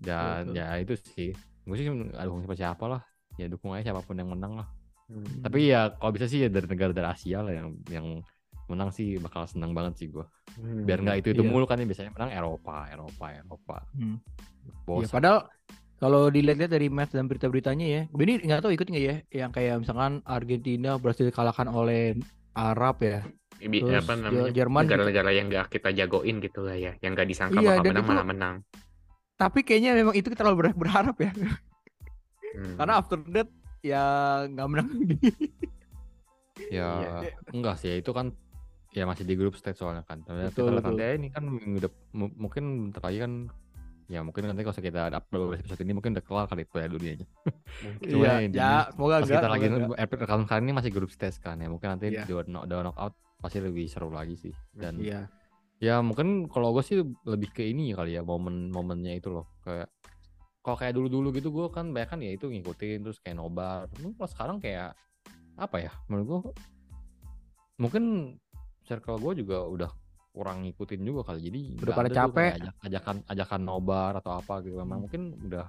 ya, 0.00 0.18
Betul. 0.38 0.54
ya, 0.54 0.66
itu 0.78 0.94
sih. 1.10 1.30
Gue 1.66 1.74
sih 1.74 1.86
dukung 1.90 2.40
siapa 2.40 2.54
siapa 2.54 2.84
lah. 2.86 3.02
Ya 3.34 3.46
dukung 3.50 3.74
aja 3.74 3.90
siapa 3.90 4.00
pun 4.00 4.14
yang 4.14 4.30
menang 4.30 4.54
lah. 4.54 4.68
Hmm. 5.04 5.42
Tapi 5.42 5.66
ya 5.66 5.90
kalau 5.90 6.14
bisa 6.14 6.24
sih 6.24 6.40
ya 6.40 6.48
dari 6.48 6.64
negara 6.64 6.94
dari 6.94 7.04
Asia 7.04 7.42
lah 7.42 7.50
yang 7.50 7.74
yang 7.90 8.06
menang 8.66 8.90
sih 8.90 9.16
bakal 9.16 9.44
senang 9.44 9.72
banget 9.72 9.94
sih 9.96 10.08
gue. 10.08 10.24
Hmm. 10.54 10.84
Biar 10.84 10.98
nggak 10.98 11.16
itu 11.20 11.28
itu 11.32 11.42
Iya. 11.42 11.50
mulu 11.50 11.64
kan 11.64 11.76
ya 11.76 11.84
biasanya 11.84 12.10
menang 12.10 12.30
Eropa, 12.30 12.86
Eropa, 12.86 13.26
Eropa. 13.30 13.76
Hmm. 13.92 14.18
Bosan. 14.82 15.02
Ya, 15.02 15.08
padahal 15.10 15.38
kalau 15.94 16.28
dilihat-lihat 16.28 16.68
dari 16.68 16.88
match 16.88 17.12
dan 17.12 17.24
berita-beritanya 17.24 17.86
ya, 17.86 18.02
ini 18.10 18.32
nggak 18.40 18.60
tahu 18.60 18.72
ikut 18.72 18.86
nggak 18.86 19.04
ya, 19.04 19.16
yang 19.30 19.50
kayak 19.50 19.80
misalkan 19.80 20.20
Argentina 20.24 20.96
berhasil 20.96 21.24
dikalahkan 21.24 21.66
oleh 21.66 22.16
Arab 22.52 23.00
ya. 23.00 23.20
Ibi- 23.56 23.80
Terus 23.80 24.02
apa 24.02 24.18
namanya 24.18 24.50
Jerman 24.50 24.82
negara-negara 24.84 25.30
yang 25.30 25.46
gak 25.46 25.70
kita 25.70 25.94
jagoin 25.94 26.42
gitu 26.42 26.66
lah 26.66 26.74
ya 26.74 26.92
yang 26.98 27.14
gak 27.14 27.24
disangka 27.24 27.54
Iya, 27.56 27.78
bakal 27.78 27.86
menang 27.86 28.02
itu- 28.02 28.10
malah 28.10 28.26
menang 28.26 28.54
Tapi 29.34 29.58
kayaknya 29.62 29.94
memang 29.94 30.12
itu 30.12 30.26
kita 30.26 30.42
terlalu 30.42 30.56
ber- 30.60 30.76
berharap 30.76 31.16
ya, 31.16 31.30
Hmm. 32.52 32.74
karena 32.76 32.92
after 32.94 33.18
that 33.30 33.48
ya 33.80 34.02
nggak 34.46 34.68
menang. 34.68 34.88
Ya 36.70 36.88
Iya. 36.94 37.14
enggak 37.50 37.76
sih 37.78 37.98
itu 37.98 38.10
kan 38.10 38.30
ya 38.94 39.04
masih 39.04 39.26
di 39.26 39.34
grup 39.34 39.58
stage 39.58 39.76
soalnya 39.76 40.06
kan. 40.06 40.22
Betul, 40.22 40.70
kita 40.70 40.78
betul. 40.78 40.94
nanti 40.94 41.04
ini 41.18 41.28
kan 41.28 41.44
minggu 41.44 41.90
mungkin 42.14 42.64
bentar 42.88 43.02
lagi 43.02 43.18
kan 43.20 43.32
ya 44.04 44.20
mungkin 44.20 44.44
nanti 44.46 44.60
kalau 44.62 44.76
kita 44.76 45.00
ada 45.08 45.16
upload 45.18 45.56
episode 45.58 45.80
ini 45.80 45.96
mungkin 45.96 46.12
udah 46.12 46.24
kelar 46.24 46.46
kali 46.46 46.62
Piala 46.62 46.92
Dunianya. 46.92 47.26
Cuma 48.04 48.22
Iya, 48.22 48.32
intinya 48.44 48.62
ya, 48.62 48.92
semoga 48.92 49.14
Pas 49.16 49.24
enggak. 49.24 49.34
kita 49.40 49.48
lagi 49.50 49.66
semoga 49.66 49.96
episode 49.98 50.22
rekaman 50.22 50.46
kali 50.46 50.60
ini 50.62 50.72
masih 50.76 50.90
grup 50.92 51.10
stage 51.10 51.38
kan 51.40 51.56
ya. 51.58 51.68
Mungkin 51.68 51.88
nanti 51.90 52.06
Iya. 52.12 52.22
di 52.22 52.32
knock, 52.46 52.64
di 52.68 52.74
knock 52.76 52.96
out 53.00 53.14
pasti 53.40 53.58
lebih 53.58 53.84
seru 53.88 54.12
lagi 54.12 54.36
sih. 54.36 54.54
Dan 54.70 55.00
Iya. 55.00 55.26
ya 55.80 55.94
mungkin 55.98 56.46
kalau 56.46 56.70
gue 56.70 56.84
sih 56.84 57.00
lebih 57.24 57.50
ke 57.50 57.64
ini 57.64 57.96
kali 57.96 58.14
ya 58.14 58.22
momen-momennya 58.22 59.18
itu 59.18 59.32
loh 59.32 59.48
kayak 59.66 59.88
kalau 60.64 60.76
kayak 60.78 60.94
dulu-dulu 60.96 61.28
gitu 61.34 61.48
gue 61.50 61.66
kan 61.68 61.90
banyak 61.92 62.08
kan 62.08 62.20
ya 62.22 62.30
itu 62.32 62.46
ngikutin 62.48 63.04
terus 63.04 63.18
kayak 63.20 63.36
nobar 63.36 63.84
Mungkin 64.00 64.16
kalau 64.16 64.30
sekarang 64.30 64.56
kayak 64.60 64.96
apa 65.58 65.76
ya 65.80 65.92
menurut 66.08 66.24
gue 66.24 66.40
mungkin 67.76 68.36
circle 68.84 69.18
gue 69.18 69.42
juga 69.42 69.64
udah 69.64 69.90
kurang 70.30 70.62
ngikutin 70.62 71.00
juga 71.00 71.20
kali 71.24 71.40
jadi 71.44 71.60
Udah 71.78 71.94
pada 71.94 72.10
capek. 72.10 72.50
ajak- 72.58 72.78
ajakan 72.82 73.16
ajakan 73.24 73.60
nobar 73.62 74.12
atau 74.18 74.34
apa 74.34 74.60
gitu 74.60 74.76
memang 74.76 75.06
mungkin 75.06 75.22
udah 75.40 75.64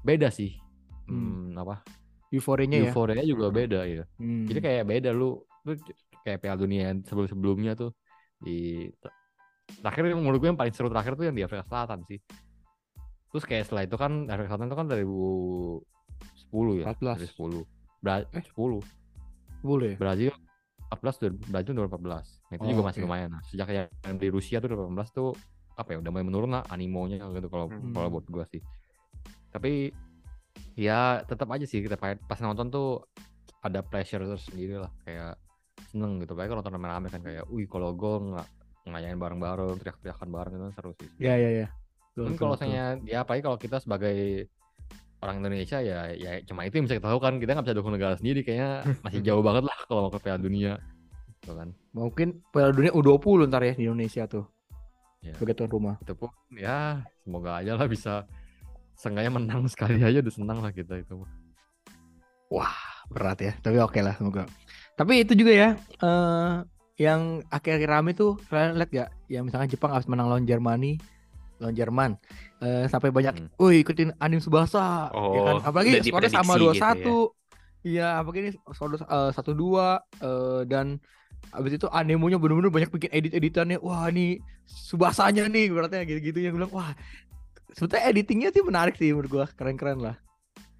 beda 0.00 0.30
sih 0.30 0.56
Hmm. 1.04 1.50
hmm, 1.50 1.58
apa 1.58 1.82
Euforianya 2.30 2.78
ya. 2.78 2.84
euforia 2.88 3.18
juga 3.20 3.46
Hmm. 3.46 3.56
beda 3.56 3.80
ya 3.82 4.04
Hmm. 4.16 4.46
jadi 4.46 4.58
kayak 4.60 4.84
beda 4.86 5.10
lu 5.10 5.36
lu 5.60 5.72
kayak 6.22 6.38
Piala 6.38 6.56
Dunia 6.56 6.94
sebelum 7.02 7.26
sebelumnya 7.26 7.72
tuh 7.74 7.90
di 8.38 8.86
terakhir 9.76 10.06
yang 10.06 10.20
menurut 10.20 10.38
gue 10.38 10.48
yang 10.48 10.56
paling 10.56 10.70
seru 10.70 10.86
terakhir 10.86 11.12
tuh 11.12 11.24
yang 11.24 11.32
di 11.32 11.42
Afrika 11.42 11.62
Selatan 11.62 12.02
sih. 12.04 12.18
Terus 13.28 13.44
kayak 13.44 13.64
setelah 13.64 13.84
itu 13.84 13.94
kan 13.94 14.26
Afrika 14.26 14.50
Selatan 14.50 14.66
itu 14.66 14.76
kan 14.76 14.88
dari 14.88 15.04
2010 15.04 16.80
ya. 16.80 16.84
14. 16.88 17.16
Dari 17.16 17.28
10. 17.28 17.62
Bra 18.00 18.14
Eh. 18.24 18.42
10. 18.42 18.80
boleh. 19.60 19.94
Brazil 19.94 20.32
14 20.90 21.22
dan 21.22 21.32
Brazil 21.38 21.72
2014. 21.78 22.26
Nah, 22.50 22.54
itu 22.58 22.64
Oh, 22.66 22.70
juga 22.74 22.82
masih 22.90 23.00
lumayan. 23.06 23.30
Nah, 23.30 23.42
sejak 23.46 23.68
yang 23.70 24.16
di 24.18 24.28
Rusia 24.28 24.58
tuh 24.58 24.74
2018 24.74 25.08
tuh 25.14 25.30
apa 25.78 25.94
ya 25.94 26.02
udah 26.02 26.10
mulai 26.10 26.26
menurun 26.26 26.50
lah 26.50 26.62
animonya 26.68 27.22
gitu 27.30 27.46
kalau 27.46 27.70
Hmm. 27.70 27.94
kalau 27.94 28.08
buat 28.10 28.26
gua 28.26 28.44
sih. 28.44 28.60
Tapi 29.48 29.94
ya 30.74 31.22
tetap 31.24 31.46
aja 31.50 31.64
sih 31.64 31.80
kita 31.80 31.94
pa- 31.94 32.18
pas 32.18 32.40
nonton 32.42 32.68
tuh 32.68 33.06
ada 33.62 33.80
pressure 33.80 34.26
tersendiri 34.26 34.82
lah 34.82 34.90
kayak 35.06 35.38
seneng 35.94 36.18
gitu. 36.20 36.34
Baik 36.34 36.50
kalau 36.50 36.60
nonton 36.60 36.74
rame-rame 36.74 37.08
kan 37.08 37.22
kayak, 37.22 37.46
wih 37.48 37.70
kalau 37.70 37.94
gol 37.94 38.34
nggak 38.34 38.46
ngayain 38.90 39.16
bareng-bareng, 39.16 39.78
teriak-teriakan 39.78 40.28
bareng 40.28 40.52
itu 40.58 40.64
kan 40.66 40.74
seru 40.74 40.92
sih. 40.98 41.08
Ya 41.22 41.34
ya 41.38 41.50
ya. 41.64 41.68
Mungkin 42.18 42.36
kalau 42.36 42.58
misalnya 42.58 42.98
ya 43.06 43.22
apalagi 43.22 43.42
kalau 43.46 43.56
kita 43.56 43.78
sebagai 43.78 44.50
orang 45.20 45.44
Indonesia 45.44 45.78
ya 45.84 46.12
ya 46.16 46.40
cuma 46.48 46.64
itu 46.64 46.80
yang 46.80 46.84
bisa 46.88 46.96
kita 46.96 47.08
tahu 47.12 47.20
kan 47.20 47.36
kita 47.36 47.52
nggak 47.52 47.66
bisa 47.68 47.76
dukung 47.76 47.94
negara 47.94 48.14
sendiri 48.16 48.40
kayaknya 48.40 48.84
masih 49.04 49.20
jauh 49.20 49.42
banget 49.44 49.64
lah 49.68 49.76
kalau 49.84 50.08
mau 50.08 50.12
ke 50.12 50.20
Piala 50.20 50.40
Dunia 50.40 50.80
gitu 51.40 51.52
kan 51.56 51.68
mungkin 51.92 52.28
Piala 52.52 52.72
Dunia 52.72 52.92
U20 52.96 53.48
ntar 53.48 53.62
ya 53.64 53.74
di 53.76 53.84
Indonesia 53.88 54.24
tuh. 54.28 54.46
Ya. 55.20 55.36
Sebagai 55.36 55.52
tuan 55.52 55.68
rumah. 55.68 56.00
itu 56.00 56.16
pun 56.16 56.32
ya 56.56 57.04
semoga 57.20 57.60
aja 57.60 57.76
lah 57.76 57.84
bisa 57.84 58.24
seenggaknya 58.96 59.36
menang 59.36 59.68
sekali 59.68 60.00
aja 60.00 60.24
udah 60.24 60.32
senang 60.32 60.64
lah 60.64 60.72
kita 60.72 60.96
itu 60.96 61.20
Berat 63.10 63.42
ya, 63.42 63.52
tapi 63.58 63.82
oke 63.82 63.98
lah 64.06 64.14
semoga. 64.14 64.46
Tapi 64.94 65.26
itu 65.26 65.34
juga 65.34 65.50
ya 65.50 65.68
eh 65.98 66.54
yang 67.00 67.42
akhir-akhir 67.50 67.90
rame 67.90 68.10
tuh 68.14 68.38
kalian 68.46 68.78
lihat 68.78 68.90
gak? 68.92 69.10
Yang 69.26 69.42
misalnya 69.50 69.68
Jepang 69.72 69.90
habis 69.96 70.06
menang 70.06 70.30
lawan 70.30 70.46
Jermani, 70.46 71.00
lawan 71.60 71.76
Jerman. 71.76 72.10
Eh 72.58 72.88
sampai 72.88 73.12
banyak, 73.12 73.36
Hmm. 73.36 73.48
woi 73.54 73.84
ikutin 73.84 74.16
Anim 74.16 74.40
Subasa, 74.40 75.12
ya 75.12 75.40
kan? 75.44 75.56
Oh, 75.56 75.60
Apalagi 75.62 76.00
skornya 76.02 76.32
sama 76.32 76.56
2-1. 76.56 76.96
gitu 76.98 77.18
Iya, 77.80 78.20
apalagi 78.20 78.38
ini 78.44 78.50
skor 78.76 78.92
eh, 78.92 79.30
satu 79.32 79.56
dua 79.56 80.04
eh, 80.20 80.68
dan 80.68 81.00
abis 81.56 81.80
itu 81.80 81.88
animonya 81.88 82.36
bener-bener 82.36 82.68
banyak 82.68 82.92
bikin 82.92 83.08
edit-editannya. 83.08 83.80
Wah, 83.80 84.12
ini 84.12 84.36
Subasanya 84.68 85.48
nih 85.48 85.72
berarti 85.72 86.04
gitu-gitu 86.04 86.44
yang 86.44 86.60
bilang, 86.60 86.68
wah. 86.72 86.92
Sebetulnya 87.72 88.04
editingnya 88.10 88.50
sih 88.52 88.60
menarik 88.60 89.00
sih 89.00 89.14
menurut 89.14 89.30
gua, 89.32 89.46
keren-keren 89.48 89.96
lah. 89.96 90.20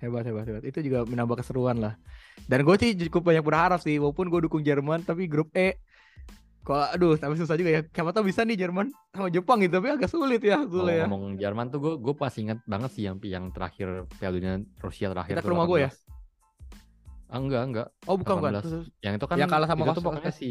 Hebat, 0.01 0.29
hebat, 0.29 0.45
hebat. 0.45 0.65
Itu 0.65 0.85
juga 0.85 1.09
menambah 1.09 1.41
keseruan 1.41 1.81
lah. 1.81 1.97
Dan 2.45 2.65
gue 2.65 2.77
sih 2.77 2.97
cukup 3.09 3.33
banyak 3.33 3.45
berharap 3.45 3.81
sih, 3.81 3.97
walaupun 4.01 4.29
gue 4.29 4.41
dukung 4.45 4.61
Jerman, 4.61 5.05
tapi 5.05 5.25
grup 5.25 5.53
E 5.57 5.77
kalau 6.71 6.87
aduh, 6.87 7.15
tapi 7.15 7.35
susah 7.35 7.55
juga 7.55 7.71
ya. 7.73 7.81
Siapa 7.83 8.11
tahu 8.11 8.25
bisa 8.25 8.41
nih 8.41 8.55
Jerman 8.57 8.87
sama 9.11 9.27
Jepang 9.29 9.59
gitu, 9.59 9.75
tapi 9.75 9.91
agak 9.91 10.07
sulit 10.07 10.39
ya, 10.41 10.63
sulit 10.63 10.95
ya. 10.97 11.05
ngomong 11.05 11.35
Jerman 11.35 11.67
tuh 11.67 11.79
gue 11.79 11.95
gue 11.97 12.15
pas 12.15 12.31
ingat 12.33 12.63
banget 12.65 12.91
sih 12.93 13.03
yang 13.03 13.19
yang 13.21 13.45
terakhir 13.49 14.07
Piala 14.13 14.33
Dunia 14.33 14.53
Rusia 14.77 15.07
terakhir 15.09 15.33
Kita 15.33 15.43
ke 15.43 15.51
rumah 15.51 15.65
gua 15.65 15.79
ya? 15.81 15.91
18. 15.91 15.99
ah, 17.27 17.39
enggak 17.39 17.63
enggak 17.65 17.89
Oh, 18.05 18.15
bukan 18.15 18.35
bukan. 18.37 18.53
18. 18.53 18.63
Terus- 18.65 18.91
yang 19.01 19.15
itu 19.15 19.25
kan 19.25 19.37
Yang 19.37 19.51
kalah 19.51 19.67
sama 19.67 19.83
itu 19.83 19.93
tuh 19.93 20.03
pokoknya 20.05 20.33
si 20.33 20.51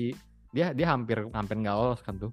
dia 0.49 0.67
dia 0.71 0.88
hampir 0.89 1.17
hampir 1.29 1.55
nggak 1.55 1.75
lolos 1.77 2.01
kan 2.01 2.15
tuh 2.15 2.31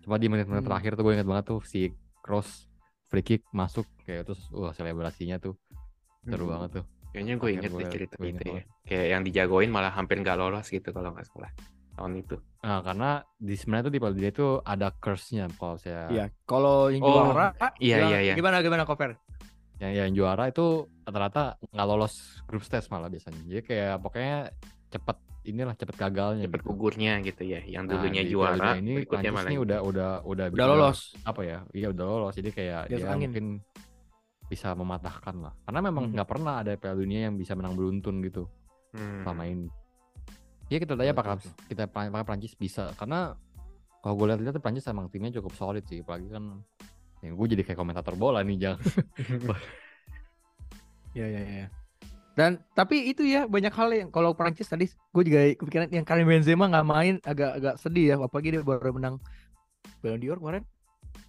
cuma 0.00 0.16
di 0.16 0.26
menit-menit 0.26 0.60
Hmm. 0.60 0.70
terakhir 0.70 0.94
tuh 0.94 1.02
gue 1.02 1.12
ingat 1.12 1.28
banget 1.28 1.44
tuh 1.46 1.60
si 1.62 1.92
cross 2.16 2.66
free 3.06 3.20
kick 3.20 3.42
masuk 3.50 3.84
kayak 4.02 4.24
terus 4.24 4.40
wah 4.50 4.70
selebrasinya 4.70 5.36
tuh 5.36 5.58
seru 6.22 6.46
Hmm. 6.46 6.52
banget 6.56 6.70
tuh 6.72 6.84
Kayaknya 7.10 7.34
gue 7.36 7.50
inget 7.50 7.70
gue- 7.70 7.80
deh 7.80 7.90
cerita 7.90 8.14
gue 8.14 8.22
inget 8.24 8.38
itu 8.38 8.46
ya. 8.46 8.52
banget. 8.54 8.66
Kayak 8.86 9.06
yang 9.08 9.22
dijagoin 9.22 9.68
malah 9.68 9.90
hampir 9.90 10.16
nggak 10.16 10.36
lolos 10.36 10.66
gitu 10.66 10.88
kalau 10.88 11.10
nggak 11.10 11.26
salah 11.26 11.50
tahun 12.00 12.12
itu. 12.18 12.36
nah 12.60 12.80
karena 12.80 13.10
di 13.34 13.54
sebenarnya 13.54 13.84
tuh 13.84 13.94
di 13.94 14.00
Dunia 14.02 14.30
itu 14.30 14.46
ada 14.62 14.88
curse-nya 14.90 15.48
kalau 15.54 15.76
saya 15.76 16.08
Iya, 16.08 16.24
kalau 16.42 16.88
yang 16.88 17.00
Oh, 17.00 17.28
juara 17.28 17.52
iya, 17.76 17.96
gimana- 17.96 18.08
iya, 18.10 18.18
iya. 18.22 18.34
Gimana 18.34 18.56
gimana 18.60 18.82
Koper? 18.84 19.20
yang 19.78 19.92
yang 19.94 20.10
juara 20.10 20.44
itu 20.46 20.66
rata-rata 21.02 21.42
nggak 21.66 21.86
lolos 21.86 22.14
grup 22.44 22.60
stage 22.60 22.88
malah 22.88 23.08
biasanya 23.08 23.40
jadi 23.42 23.62
kayak 23.62 23.94
pokoknya 23.98 24.52
cepet 24.88 25.16
inilah 25.42 25.72
cepet 25.72 25.96
gagalnya 25.96 26.44
Cepet 26.44 26.60
gitu. 26.60 26.68
gugurnya 26.68 27.12
gitu 27.22 27.42
ya. 27.42 27.64
Yang 27.64 27.84
Nah, 27.86 27.90
dulunya 27.90 28.20
Piala 28.20 28.30
juara, 28.30 28.68
ini 28.76 28.92
berikutnya 28.94 29.30
malah 29.30 29.48
ini 29.48 29.56
udah 29.58 29.78
udah 29.80 30.10
udah 30.22 30.46
Udah 30.46 30.46
bisa- 30.52 30.68
lolos. 30.68 30.98
apa 31.22 31.40
ya 31.42 31.58
iya 31.72 31.88
udah 31.88 32.04
lolos 32.04 32.34
jadi 32.34 32.50
kayak 32.50 32.80
dia 32.92 33.08
angin. 33.08 33.32
mungkin 33.32 33.46
bisa 34.46 34.74
mematahkan 34.74 35.36
lah 35.40 35.54
karena 35.64 35.80
memang 35.80 36.04
Hmm. 36.04 36.12
nggak 36.12 36.28
pernah 36.28 36.54
ada 36.60 36.76
Piala 36.76 36.96
Dunia 36.98 37.20
yang 37.24 37.40
bisa 37.40 37.54
menang 37.54 37.72
beruntun 37.72 38.20
gitu 38.20 38.44
Hmm. 38.92 39.24
selama 39.24 39.48
ini 39.48 39.70
ya 40.70 40.78
kita 40.78 40.94
tanya 40.94 41.12
apakah 41.12 41.36
kita 41.66 41.90
apakah 41.90 42.22
Prancis 42.22 42.54
bisa 42.54 42.94
karena 42.94 43.34
kalau 44.00 44.14
gue 44.16 44.26
lihat-lihat 44.32 44.62
Prancis 44.62 44.86
emang 44.86 45.10
timnya 45.10 45.34
cukup 45.42 45.52
solid 45.58 45.84
sih 45.84 46.00
apalagi 46.00 46.30
kan 46.30 46.62
yang 47.20 47.34
gue 47.36 47.46
jadi 47.52 47.62
kayak 47.66 47.78
komentator 47.82 48.14
bola 48.16 48.40
nih 48.46 48.56
jangan 48.56 48.80
Iya 51.10 51.26
iya 51.26 51.42
iya. 51.42 51.66
Dan 52.38 52.62
tapi 52.78 53.10
itu 53.10 53.26
ya 53.26 53.50
banyak 53.50 53.74
hal 53.74 53.90
yang 53.90 54.08
kalau 54.14 54.30
Prancis 54.30 54.70
tadi 54.70 54.86
gue 54.86 55.22
juga 55.26 55.42
kepikiran 55.58 55.90
yang 55.90 56.06
Karim 56.06 56.30
Benzema 56.30 56.70
nggak 56.70 56.86
main 56.86 57.14
agak 57.26 57.58
agak 57.58 57.74
sedih 57.82 58.14
ya 58.14 58.16
apalagi 58.22 58.54
dia 58.54 58.62
baru 58.62 58.94
menang 58.94 59.18
Ballon 60.00 60.22
d'Or 60.22 60.38
kemarin. 60.38 60.62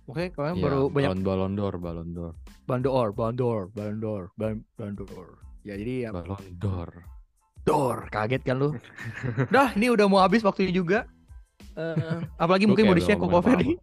Makanya 0.06 0.30
kemarin 0.38 0.54
Iya, 0.54 0.64
baru 0.70 0.82
banyak 0.94 1.10
Ballon 1.26 1.54
d'Or 1.58 1.76
Ballon 1.82 2.10
d'Or 2.14 2.34
Ballon 2.70 2.84
d'Or, 2.86 3.08
Ballon 3.18 3.36
d'Or, 3.36 3.62
Ballon 3.74 3.98
d'Or, 3.98 4.24
Ballon 4.38 4.60
Ballon 4.78 4.96
d'Or. 5.02 5.28
Ya 5.66 5.74
jadi 5.82 5.94
ya 6.06 6.10
Ballon 6.14 6.38
d'Or 6.62 7.21
d'Or, 7.62 8.10
kaget 8.10 8.42
kan 8.42 8.58
lu. 8.58 8.70
Dah, 9.54 9.74
ini 9.74 9.88
udah 9.88 10.06
mau 10.06 10.20
habis 10.20 10.42
waktunya 10.42 10.72
juga. 10.72 11.00
Eh, 11.74 12.18
apalagi 12.36 12.66
mungkin 12.66 12.84
mau 12.86 12.96
ke 12.96 13.16
ngomong 13.16 13.42
Ferdi. 13.42 13.78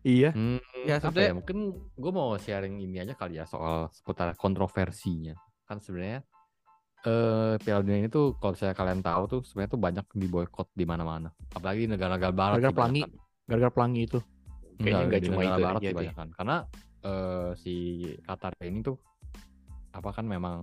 Iya. 0.00 0.30
Hmm, 0.30 0.62
Ya, 0.86 0.96
apa 0.96 1.10
sebenarnya- 1.10 1.28
ya? 1.28 1.36
Mungkin 1.36 1.58
gue 1.92 2.12
mau 2.14 2.30
sharing 2.34 2.78
ini 2.78 3.02
aja 3.02 3.12
kali 3.12 3.36
ya 3.36 3.44
soal 3.44 3.90
seputar 3.90 4.32
kontroversinya. 4.34 5.34
Kan 5.66 5.82
sebenarnya 5.82 6.22
eh 7.00 7.54
Piala 7.58 7.82
Dunia 7.82 7.98
ini 8.00 8.08
tuh 8.08 8.34
kalau 8.36 8.54
saya 8.54 8.74
kalian 8.74 9.02
tahu 9.02 9.22
tuh 9.28 9.40
sebenarnya 9.42 9.70
tuh 9.70 9.80
banyak 9.80 10.06
diboykot 10.12 10.68
di 10.72 10.82
mana-mana. 10.82 11.30
Apalagi 11.52 11.86
negara-negara 11.86 12.32
barat 12.32 12.54
Gara-gara 12.58 12.74
pelangi. 12.74 13.00
kan. 13.02 13.10
Gara-gara 13.44 13.72
pelangi 13.74 14.00
itu. 14.02 14.18
Kayaknya 14.78 14.86
Enggak, 14.88 15.02
nggak 15.04 15.20
di 15.20 15.26
cuma 15.26 15.36
negara 15.36 15.54
itu 15.54 15.62
barat 15.66 15.80
aja 15.82 16.12
kan. 16.14 16.28
Karena 16.32 16.56
eh 16.98 17.50
si 17.54 17.74
Qatar 18.22 18.52
ini 18.62 18.78
tuh 18.80 18.96
apa 19.90 20.10
kan 20.10 20.24
memang 20.24 20.62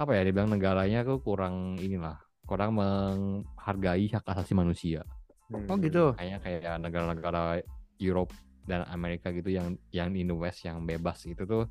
apa 0.00 0.16
ya 0.16 0.24
dibilang 0.24 0.48
negaranya 0.48 1.04
tuh 1.04 1.20
kurang 1.20 1.76
inilah 1.76 2.16
kurang 2.48 2.72
menghargai 2.80 4.08
hak 4.08 4.24
asasi 4.24 4.56
manusia 4.56 5.04
Oh 5.50 5.76
gitu. 5.82 6.14
kayaknya 6.14 6.38
kayak 6.40 6.78
negara-negara 6.78 7.58
Europe 7.98 8.30
dan 8.64 8.86
Amerika 8.88 9.34
gitu 9.34 9.50
yang 9.50 9.74
yang 9.90 10.14
in 10.14 10.30
the 10.30 10.36
West 10.36 10.62
yang 10.64 10.86
bebas 10.86 11.26
gitu 11.26 11.42
tuh 11.44 11.64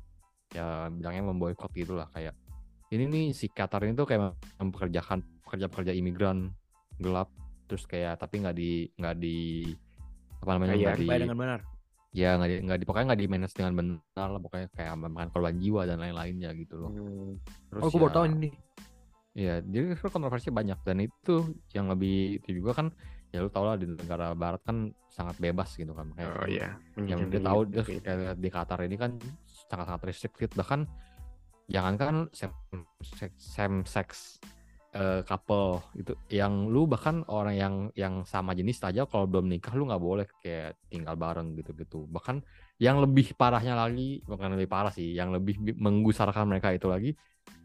ya 0.52 0.86
bilangnya 0.92 1.26
memboikot 1.32 1.72
gitu 1.72 1.96
lah 1.96 2.06
kayak 2.12 2.36
ini 2.92 3.08
nih 3.08 3.26
si 3.32 3.48
Qatar 3.48 3.82
ini 3.88 3.96
tuh 3.96 4.04
kayak 4.04 4.36
mempekerjakan 4.60 5.24
pekerja-pekerja 5.48 5.96
imigran 5.96 6.52
gelap 7.00 7.32
terus 7.66 7.88
kayak 7.88 8.20
tapi 8.20 8.44
nggak 8.44 8.54
di 8.54 8.84
nggak 9.00 9.16
di 9.16 9.64
apa 10.44 10.50
namanya 10.54 10.74
Kayak 10.76 10.84
nggak 10.84 10.98
di 11.00 11.06
Bayar 11.08 11.20
dengan 11.24 11.38
benar. 11.40 11.60
Ya 12.10 12.34
nggak 12.34 12.48
di 12.48 12.56
nggak 12.60 12.78
di 12.78 12.84
pokoknya 12.84 13.06
nggak 13.06 13.20
di 13.20 13.28
manage 13.28 13.54
dengan 13.54 13.72
benar 13.72 14.28
lah 14.28 14.40
pokoknya 14.40 14.66
kayak 14.70 14.94
memakan 14.96 15.28
korban 15.30 15.56
jiwa 15.56 15.86
dan 15.86 15.98
lain-lainnya 15.98 16.50
gitu 16.54 16.74
loh 16.76 16.90
Hmm. 16.90 17.32
terus 17.68 17.82
Oh, 17.82 17.88
aku 17.88 17.96
baru 17.98 18.06
ya- 18.06 18.16
tahu 18.16 18.24
ini. 18.28 18.50
Iya, 19.30 19.54
jadi 19.62 19.94
kontroversi 19.94 20.50
banyak 20.50 20.82
dan 20.82 20.98
itu 20.98 21.34
yang 21.70 21.86
lebih 21.86 22.42
itu 22.42 22.50
juga 22.52 22.74
kan 22.74 22.86
ya 23.30 23.38
lu 23.38 23.46
tau 23.46 23.62
lah 23.62 23.78
di 23.78 23.86
negara 23.86 24.34
barat 24.34 24.58
kan 24.60 24.90
sangat 25.06 25.38
bebas 25.38 25.70
gitu 25.72 25.94
kan 25.94 26.10
kayak 26.10 26.34
Oh 26.34 26.46
iya. 26.50 26.74
yang 26.98 27.30
dia 27.30 27.38
tahu 27.38 27.62
gitu 27.64 27.70
dia 27.70 27.82
ya. 27.86 28.00
kayak 28.02 28.18
lihat 28.18 28.38
di 28.42 28.48
Qatar 28.50 28.78
ini 28.82 28.96
kan 28.98 29.14
sangat-sangat 29.70 30.02
restricted 30.02 30.50
bahkan 30.52 30.82
jangankan 31.68 32.26
same 32.32 32.50
sex, 33.06 33.30
same 33.38 33.86
sex 33.86 34.08
eh, 34.90 35.22
couple 35.22 35.78
itu 35.94 36.12
yang 36.28 36.66
lu 36.66 36.86
bahkan 36.86 37.22
orang 37.30 37.54
yang 37.54 37.74
yang 37.94 38.14
sama 38.26 38.52
jenis 38.52 38.82
aja 38.82 39.06
kalau 39.06 39.26
belum 39.30 39.46
nikah 39.46 39.70
lu 39.74 39.86
nggak 39.86 40.02
boleh 40.02 40.26
kayak 40.42 40.74
tinggal 40.90 41.14
bareng 41.14 41.54
gitu-gitu 41.54 42.10
bahkan 42.10 42.42
yang 42.82 42.98
lebih 42.98 43.32
parahnya 43.38 43.78
lagi 43.78 44.18
bukan 44.26 44.56
lebih 44.58 44.66
parah 44.66 44.90
sih 44.90 45.14
yang 45.14 45.30
lebih 45.30 45.56
bi- 45.62 45.78
menggusarkan 45.78 46.48
mereka 46.50 46.74
itu 46.74 46.90
lagi 46.90 47.14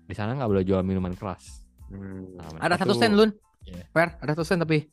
di 0.06 0.14
sana 0.14 0.38
nggak 0.38 0.50
boleh 0.50 0.64
jual 0.66 0.82
minuman 0.86 1.14
keras 1.18 1.66
Hmm. 1.86 2.34
Nah, 2.42 2.66
Ada 2.66 2.82
satu 2.82 2.98
stand 2.98 3.14
Lun. 3.14 3.30
Iya. 3.62 3.86
Fair, 3.94 4.18
ada 4.18 4.34
satu 4.34 4.42
stand 4.42 4.66
tapi. 4.66 4.90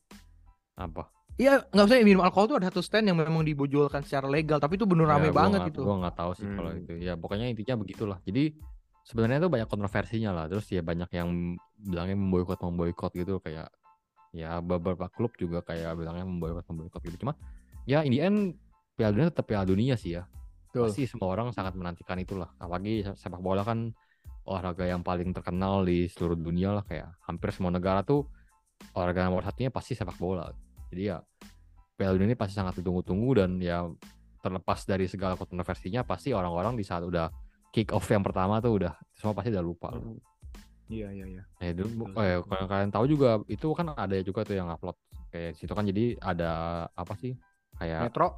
apa 0.76 1.08
Iya, 1.40 1.64
nggak 1.72 1.86
usah 1.88 1.96
minum 2.04 2.20
alkohol 2.20 2.44
tuh 2.44 2.56
ada 2.60 2.68
satu 2.68 2.84
stand 2.84 3.08
yang 3.08 3.16
memang 3.16 3.40
dijualkan 3.40 4.04
secara 4.04 4.28
legal, 4.28 4.60
tapi 4.60 4.76
itu 4.76 4.84
bener 4.84 5.08
rame 5.08 5.28
Ya, 5.28 5.32
gua 5.32 5.40
banget 5.40 5.60
gitu. 5.72 5.88
Gua 5.88 6.04
nggak 6.04 6.16
tahu 6.20 6.30
sih 6.36 6.44
kalau 6.44 6.68
Hmm. 6.68 6.80
itu. 6.84 6.92
Ya 7.00 7.16
pokoknya 7.16 7.48
intinya 7.48 7.80
begitulah. 7.80 8.20
Jadi 8.28 8.52
sebenarnya 9.08 9.40
tuh 9.40 9.48
banyak 9.48 9.68
kontroversinya 9.72 10.36
lah. 10.36 10.44
Terus 10.52 10.68
ya 10.68 10.84
banyak 10.84 11.08
yang 11.16 11.56
bilangnya 11.82 12.16
memboikot 12.16 12.58
memboikot 12.62 13.12
gitu 13.12 13.42
kayak 13.42 13.68
ya 14.32 14.64
beberapa 14.64 15.12
klub 15.12 15.36
juga 15.36 15.60
kayak 15.60 15.98
bilangnya 15.98 16.24
memboikot 16.24 16.64
memboikot 16.70 17.00
gitu. 17.04 17.26
Cuma 17.26 17.36
ya 17.84 18.06
in 18.06 18.12
the 18.14 18.20
end 18.22 18.38
Piala 18.96 19.12
Dunia 19.12 19.28
tetap 19.28 19.46
Piala 19.50 19.66
Dunia 19.68 19.94
sih 19.98 20.16
ya. 20.16 20.24
Betul. 20.70 20.88
Pasti 20.88 21.04
semua 21.04 21.28
orang 21.36 21.52
sangat 21.52 21.76
menantikan 21.76 22.16
itulah. 22.16 22.48
Apalagi 22.56 23.04
sepak 23.12 23.44
bola 23.44 23.60
kan 23.60 23.92
olahraga 24.48 24.88
yang 24.88 25.04
paling 25.04 25.30
terkenal 25.30 25.84
di 25.86 26.10
seluruh 26.10 26.34
dunia 26.34 26.74
lah 26.74 26.82
kayak 26.82 27.14
hampir 27.28 27.54
semua 27.54 27.70
negara 27.70 28.02
tuh 28.02 28.26
olahraga 28.96 29.28
nomor 29.28 29.44
satunya 29.44 29.68
pasti 29.68 29.92
sepak 29.92 30.16
bola. 30.16 30.48
Jadi 30.88 31.02
ya 31.12 31.20
Piala 31.94 32.16
Dunia 32.16 32.32
ini 32.32 32.38
pasti 32.38 32.56
sangat 32.56 32.80
ditunggu-tunggu 32.80 33.30
dan 33.36 33.60
ya 33.60 33.84
terlepas 34.42 34.82
dari 34.82 35.06
segala 35.06 35.38
kontroversinya 35.38 36.02
pasti 36.02 36.34
orang-orang 36.34 36.74
di 36.74 36.82
saat 36.82 37.06
udah 37.06 37.30
kick 37.70 37.94
off 37.94 38.10
yang 38.10 38.26
pertama 38.26 38.58
tuh 38.58 38.82
udah 38.82 38.92
semua 39.14 39.36
pasti 39.36 39.54
udah 39.54 39.64
lupa. 39.64 39.94
Hmm. 39.94 40.18
Iya, 40.92 41.08
iya, 41.11 41.25
iya. 41.26 41.42
Oh 42.12 42.20
ya, 42.20 42.37
betul. 42.38 42.52
kalau 42.52 42.66
kalian 42.68 42.90
tahu 42.92 43.04
juga 43.08 43.28
itu 43.49 43.66
kan 43.72 43.87
ada 43.96 44.16
juga 44.20 44.44
tuh 44.44 44.54
yang 44.54 44.68
upload 44.68 44.96
kayak 45.32 45.56
situ 45.56 45.72
kan 45.72 45.88
jadi 45.88 46.20
ada 46.20 46.50
apa 46.92 47.16
sih 47.16 47.32
kayak 47.80 48.12
Metro. 48.12 48.37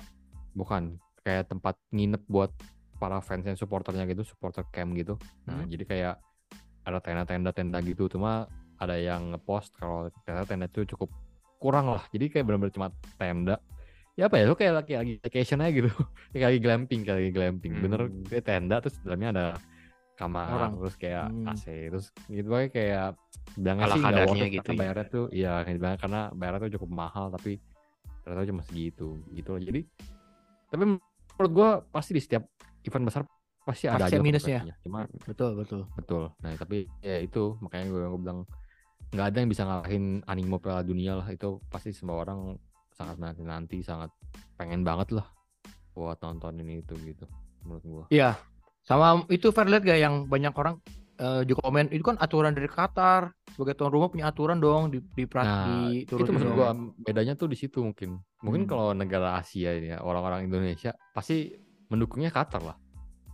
bukan 0.54 0.94
kayak 1.20 1.50
tempat 1.50 1.74
nginep 1.90 2.22
buat 2.30 2.54
para 2.94 3.18
fans 3.18 3.42
yang 3.42 3.58
supporternya 3.58 4.06
gitu 4.06 4.22
supporter 4.22 4.62
camp 4.70 4.94
gitu 4.94 5.18
nah 5.42 5.58
Hmm. 5.58 5.66
jadi 5.66 5.84
kayak 5.84 6.14
ada 6.84 6.98
tenda-tenda 7.02 7.50
tenda 7.50 7.82
gitu 7.82 8.06
cuma 8.06 8.46
ada 8.78 8.94
yang 8.94 9.34
ngepost 9.34 9.74
kalau 9.74 10.06
ternyata 10.22 10.46
tenda 10.46 10.66
itu 10.70 10.86
cukup 10.86 11.10
kurang 11.58 11.90
lah 11.90 12.06
jadi 12.14 12.30
kayak 12.30 12.44
benar-benar 12.46 12.70
cuma 12.70 12.88
tenda 13.18 13.56
ya 14.14 14.30
apa 14.30 14.38
ya 14.38 14.44
lu 14.46 14.54
kayak 14.54 14.74
lagi 14.78 14.92
lagi 14.94 15.14
vacation 15.18 15.58
aja 15.58 15.72
gitu 15.74 15.90
kayak 16.30 16.46
lagi 16.54 16.60
glamping 16.62 17.00
kayak 17.02 17.18
lagi 17.18 17.32
glamping 17.34 17.72
bener 17.82 18.00
Hmm. 18.06 18.22
kayak 18.30 18.44
tenda 18.46 18.78
terus 18.78 18.94
dalamnya 19.02 19.28
ada 19.34 19.46
kamar 20.14 20.46
Orang. 20.48 20.72
terus 20.78 20.94
kayak 20.94 21.26
Hmm. 21.26 21.48
AC 21.48 21.64
terus 21.90 22.06
gitu 22.26 22.48
aja 22.50 22.68
kayak 22.68 23.06
bilangnya 23.54 23.86
sih 23.88 24.00
nggak 24.00 24.14
worth 24.24 24.38
it 24.38 24.48
gitu 24.48 24.62
karena 24.62 24.70
ya. 24.70 24.78
bayarnya 24.78 25.06
tuh 25.08 25.24
iya 25.30 25.52
karena 25.96 26.20
bayarnya 26.30 26.60
tuh 26.60 26.72
cukup 26.78 26.90
mahal 26.90 27.24
tapi 27.28 27.52
ternyata 28.22 28.46
cuma 28.46 28.62
segitu 28.62 29.08
gitu 29.30 29.48
loh 29.50 29.60
jadi 29.60 29.80
tapi 30.66 30.82
menurut 31.34 31.52
gua 31.52 31.68
pasti 31.84 32.12
di 32.12 32.22
setiap 32.22 32.46
event 32.82 33.04
besar 33.04 33.22
pasti 33.60 33.84
ada 33.86 34.04
Pasti 34.04 34.14
aja 34.14 34.22
minusnya. 34.22 34.60
cuma 34.80 35.08
Betul, 35.24 35.56
betul. 35.56 35.88
betul 35.92 36.30
nah 36.38 36.52
tapi 36.54 36.84
ya 37.00 37.16
itu 37.18 37.56
makanya 37.58 37.86
gue, 37.88 38.02
gue 38.06 38.20
bilang 38.20 38.40
nggak 39.10 39.26
ada 39.26 39.36
yang 39.36 39.48
bisa 39.48 39.62
ngalahin 39.62 40.04
animo 40.24 40.56
Piala 40.58 40.82
Dunia 40.82 41.16
lah 41.16 41.26
itu 41.26 41.58
pasti 41.66 41.90
semua 41.90 42.18
orang 42.18 42.54
sangat 42.90 43.16
nanti 43.16 43.40
nanti 43.40 43.76
sangat 43.80 44.12
pengen 44.54 44.82
banget 44.82 45.10
lah 45.12 45.26
buat 45.90 46.18
nonton 46.20 46.60
ini 46.60 46.80
itu 46.80 46.94
gitu 46.98 47.24
menurut 47.62 47.84
gua 47.84 48.04
Iya. 48.08 48.36
Sama 48.84 49.06
itu 49.28 49.48
fair 49.48 49.66
lihat 49.66 49.82
gak 49.82 49.96
yang 49.96 50.14
banyak 50.24 50.52
orang 50.52 50.76
eh, 51.14 51.42
juga 51.44 51.64
komen 51.64 51.88
itu 51.88 52.02
kan 52.02 52.18
aturan 52.18 52.52
dari 52.52 52.66
Qatar 52.66 53.32
sebagai 53.48 53.74
tuan 53.74 53.88
rumah 53.88 54.10
punya 54.10 54.28
aturan 54.28 54.58
dong 54.58 54.90
di 54.90 54.98
di, 55.14 55.24
pra- 55.24 55.46
Nah, 55.46 55.88
itu 55.88 56.18
maksud 56.18 56.42
dong. 56.42 56.54
gua 56.54 56.74
bedanya 57.00 57.32
tuh 57.32 57.46
di 57.46 57.54
situ 57.54 57.80
mungkin. 57.80 58.18
Mungkin 58.42 58.66
Hmm. 58.66 58.68
kalau 58.68 58.86
negara 58.92 59.38
Asia 59.38 59.72
ini 59.72 59.88
ya, 59.88 60.02
orang-orang 60.02 60.44
Indonesia 60.44 60.90
pasti 61.10 61.54
mendukungnya 61.86 62.28
Qatar 62.28 62.60
lah. 62.60 62.76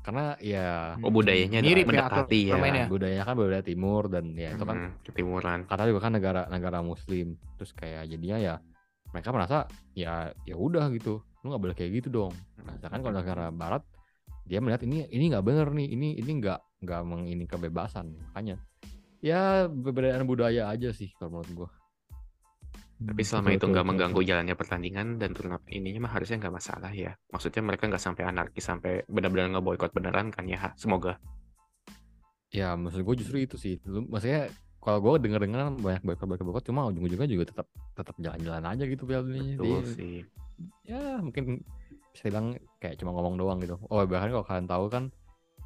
Karena 0.01 0.33
ya 0.39 0.97
Oh 0.99 1.09
budayanya 1.09 1.61
Mirip 1.61 1.85
ya 1.85 2.09
mendekati 2.09 2.41
ya. 2.47 2.53
permainnya. 2.55 2.87
budayanya 2.87 3.25
kan 3.25 3.35
budaya 3.35 3.61
timur 3.61 4.03
dan 4.07 4.33
ya 4.33 4.53
itu 4.53 4.63
kan 4.63 4.77
Hmm, 4.79 4.93
ketimuran. 5.03 5.59
Qatar 5.65 5.85
juga 5.89 6.01
kan 6.01 6.13
negara 6.15 6.43
negara 6.47 6.79
muslim. 6.81 7.37
Terus 7.57 7.73
kayak 7.73 8.09
jadinya 8.09 8.37
ya 8.37 8.55
mereka 9.11 9.29
merasa 9.29 9.65
ya 9.93 10.31
ya 10.45 10.55
udah 10.55 10.89
gitu. 10.91 11.21
Lu 11.41 11.49
nggak 11.49 11.61
boleh 11.61 11.75
kayak 11.75 11.91
gitu 11.97 12.09
dong. 12.09 12.33
Nah, 12.61 12.77
sedangkan 12.77 13.01
kalau 13.03 13.17
negara 13.17 13.49
barat 13.51 13.83
dia 14.51 14.59
melihat 14.59 14.83
ini 14.83 15.07
ini 15.15 15.31
nggak 15.31 15.47
bener 15.47 15.71
nih. 15.71 15.87
Ini 15.95 16.09
ini 16.19 16.33
nggak 16.43 16.83
nggak 16.83 17.03
mengini 17.07 17.47
kebebasan. 17.47 18.11
Makanya 18.35 18.59
ya 19.23 19.71
perbedaan 19.71 20.27
budaya 20.27 20.67
aja 20.67 20.91
sih 20.91 21.15
kalau 21.15 21.39
menurut 21.39 21.51
gua. 21.55 21.71
Tapi 23.01 23.23
selama 23.25 23.57
itu 23.57 23.65
nggak 23.65 23.87
mengganggu 23.87 24.21
jalannya 24.21 24.53
pertandingan 24.59 25.17
dan 25.17 25.33
turnamen 25.33 25.65
ininya 25.73 26.05
mah 26.05 26.13
harusnya 26.19 26.37
nggak 26.43 26.53
masalah 26.59 26.91
ya. 26.91 27.15
Maksudnya 27.31 27.63
mereka 27.63 27.87
nggak 27.87 28.03
sampai 28.03 28.27
anarkis 28.27 28.67
sampai 28.67 29.07
benar-benar 29.09 29.57
ngeboikot 29.57 29.95
beneran 29.95 30.29
kan 30.35 30.45
ya. 30.45 30.75
Semoga. 30.77 31.17
Ya 32.51 32.75
maksud 32.75 33.07
gue 33.07 33.15
justru 33.23 33.47
itu 33.47 33.57
sih. 33.57 33.79
Maksudnya 33.87 34.51
kalau 34.83 34.99
gue 35.01 35.31
denger 35.31 35.41
dengar 35.49 35.73
banyak 35.81 36.03
boykot 36.05 36.27
boykot 36.27 36.45
boykot 36.45 36.65
cuma 36.69 36.89
ujung-ujungnya 36.93 37.29
juga 37.29 37.45
tetap 37.49 37.67
tetap 37.97 38.17
jalan-jalan 38.21 38.65
aja 38.69 38.85
gitu 38.85 39.03
Piala. 39.07 39.25
Betul 39.29 39.81
Di- 39.87 39.95
sih. 39.97 40.17
ya 40.85 41.25
mungkin 41.25 41.65
bilang 42.23 42.47
kayak 42.79 43.01
cuma 43.01 43.11
ngomong 43.17 43.35
doang 43.41 43.59
gitu. 43.65 43.81
Oh 43.89 44.05
bahkan 44.05 44.29
kalau 44.29 44.45
kalian 44.45 44.69
tahu 44.69 44.87
kan 44.93 45.05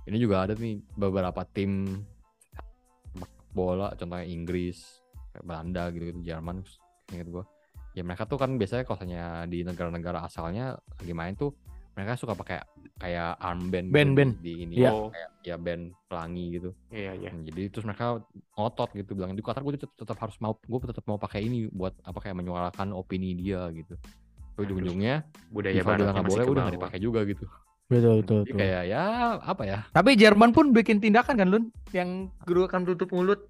ini 0.07 0.17
juga 0.21 0.45
ada 0.47 0.55
nih 0.55 0.79
beberapa 0.95 1.43
tim 1.49 2.03
sepak 3.14 3.31
bola 3.55 3.95
contohnya 3.97 4.27
Inggris, 4.27 5.01
kayak 5.33 5.45
Belanda 5.47 5.83
gitu, 5.90 6.05
gitu 6.12 6.21
Jerman 6.23 6.62
inget 7.12 7.29
gue. 7.29 7.45
Ya 7.95 8.03
mereka 8.03 8.27
tuh 8.27 8.38
kan 8.38 8.59
biasanya 8.59 8.83
kalau 8.83 8.99
misalnya 9.07 9.47
di 9.47 9.62
negara-negara 9.62 10.27
asalnya 10.27 10.75
lagi 10.99 11.14
main 11.14 11.38
tuh 11.38 11.55
mereka 11.95 12.19
suka 12.19 12.35
pakai 12.35 12.59
kayak 12.99 13.38
armband 13.38 13.87
gitu 13.87 13.95
Band, 13.95 14.12
band. 14.19 14.33
di 14.43 14.53
ini 14.67 14.75
Iya. 14.83 14.90
Oh, 14.90 15.14
kayak 15.14 15.31
ya 15.47 15.57
band 15.57 15.95
pelangi 16.11 16.45
gitu. 16.59 16.71
iya 16.90 17.14
iya. 17.14 17.31
Hmm, 17.31 17.47
Jadi 17.47 17.62
terus 17.71 17.87
mereka 17.87 18.19
ngotot 18.59 18.90
gitu 18.99 19.14
bilang 19.14 19.38
di 19.38 19.43
Qatar 19.47 19.62
gue 19.62 19.79
tetap, 19.79 19.95
tetap 19.95 20.19
harus 20.19 20.35
mau 20.43 20.59
gue 20.59 20.79
tetap 20.90 21.07
mau 21.07 21.23
pakai 21.23 21.47
ini 21.47 21.71
buat 21.71 21.95
apa 22.03 22.19
kayak 22.19 22.35
menyuarakan 22.35 22.90
opini 22.90 23.38
dia 23.38 23.71
gitu. 23.71 23.95
Ujung-ujungnya 24.55 25.27
Budaya 25.51 25.83
baratnya 25.83 26.14
nggak 26.14 26.25
masih 26.25 26.33
boleh 26.38 26.47
udah 26.47 26.62
nggak 26.67 26.77
dipakai 26.79 26.99
juga 27.03 27.21
gitu. 27.27 27.45
Betul, 27.85 28.25
betul, 28.25 28.40
Jadi 28.49 28.57
kayak 28.57 28.83
ya 28.88 29.03
apa 29.45 29.62
ya? 29.69 29.79
Tapi 29.93 30.11
Jerman 30.17 30.51
pun 30.57 30.73
bikin 30.73 31.05
tindakan 31.05 31.35
kan 31.37 31.49
Lun 31.53 31.64
yang 31.93 32.33
guru 32.49 32.64
akan 32.64 32.88
tutup 32.88 33.12
mulut. 33.12 33.45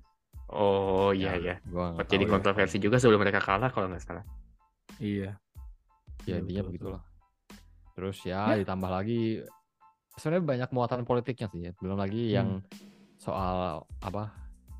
Oh 0.51 1.15
iya 1.15 1.39
Ya, 1.39 1.41
iya. 1.41 1.55
Sempat 1.65 2.07
jadi 2.11 2.25
tahu 2.27 2.31
ya. 2.31 2.35
kontroversi 2.35 2.77
juga 2.83 2.97
sebelum 2.99 3.23
mereka 3.23 3.41
kalah 3.41 3.71
kalau 3.71 3.87
nggak 3.89 4.03
salah. 4.03 4.25
Iya. 4.99 5.39
Ya 6.27 6.41
Betul, 6.41 6.43
intinya 6.45 6.63
betul, 6.67 6.71
begitulah. 6.73 7.03
Terus 7.95 8.19
ya, 8.27 8.59
ditambah 8.59 8.91
lagi 8.91 9.23
sebenarnya 10.19 10.45
banyak 10.45 10.71
muatan 10.75 11.03
politiknya 11.07 11.47
sih 11.53 11.61
ya. 11.71 11.73
Belum 11.79 11.95
lagi 11.95 12.35
yang 12.35 12.59
soal 13.23 13.87
apa 14.03 14.35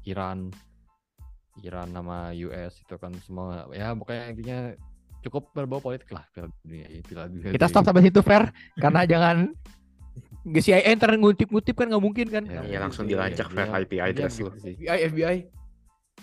Iran 0.05 0.51
Iran 1.63 1.95
sama 1.95 2.35
US 2.35 2.83
itu 2.83 2.95
kan 2.99 3.15
semua 3.23 3.71
ya 3.71 3.95
pokoknya 3.95 4.35
intinya 4.35 4.59
cukup 5.25 5.51
berbau 5.51 5.79
politik 5.79 6.09
lah 6.09 6.25
Piala 6.29 6.53
Dunia. 6.61 6.87
Piala 7.01 7.27
Dunia 7.27 7.49
Kita 7.49 7.67
stop 7.67 7.83
sampai 7.83 8.03
situ 8.03 8.21
fair 8.21 8.49
karena 8.77 9.03
jangan 9.05 9.49
Nggak 10.47 10.61
CIA 10.63 10.93
ntar 10.95 11.17
ngutip-ngutip 11.17 11.73
kan 11.73 11.89
nggak 11.89 12.05
mungkin 12.05 12.27
kan. 12.29 12.45
Ya, 12.45 12.61
Iya, 12.63 12.79
langsung 12.79 13.09
itu, 13.09 13.17
dilacak 13.17 13.49
ya, 13.49 13.55
fair 13.55 13.67
dia- 13.67 13.81
IP 13.81 13.91
dia 13.91 14.03
address 14.05 14.35
gitu 14.35 14.45
lu. 14.47 14.61
sih. 14.61 14.75
FBI, 14.77 14.99
FBI. 15.09 15.37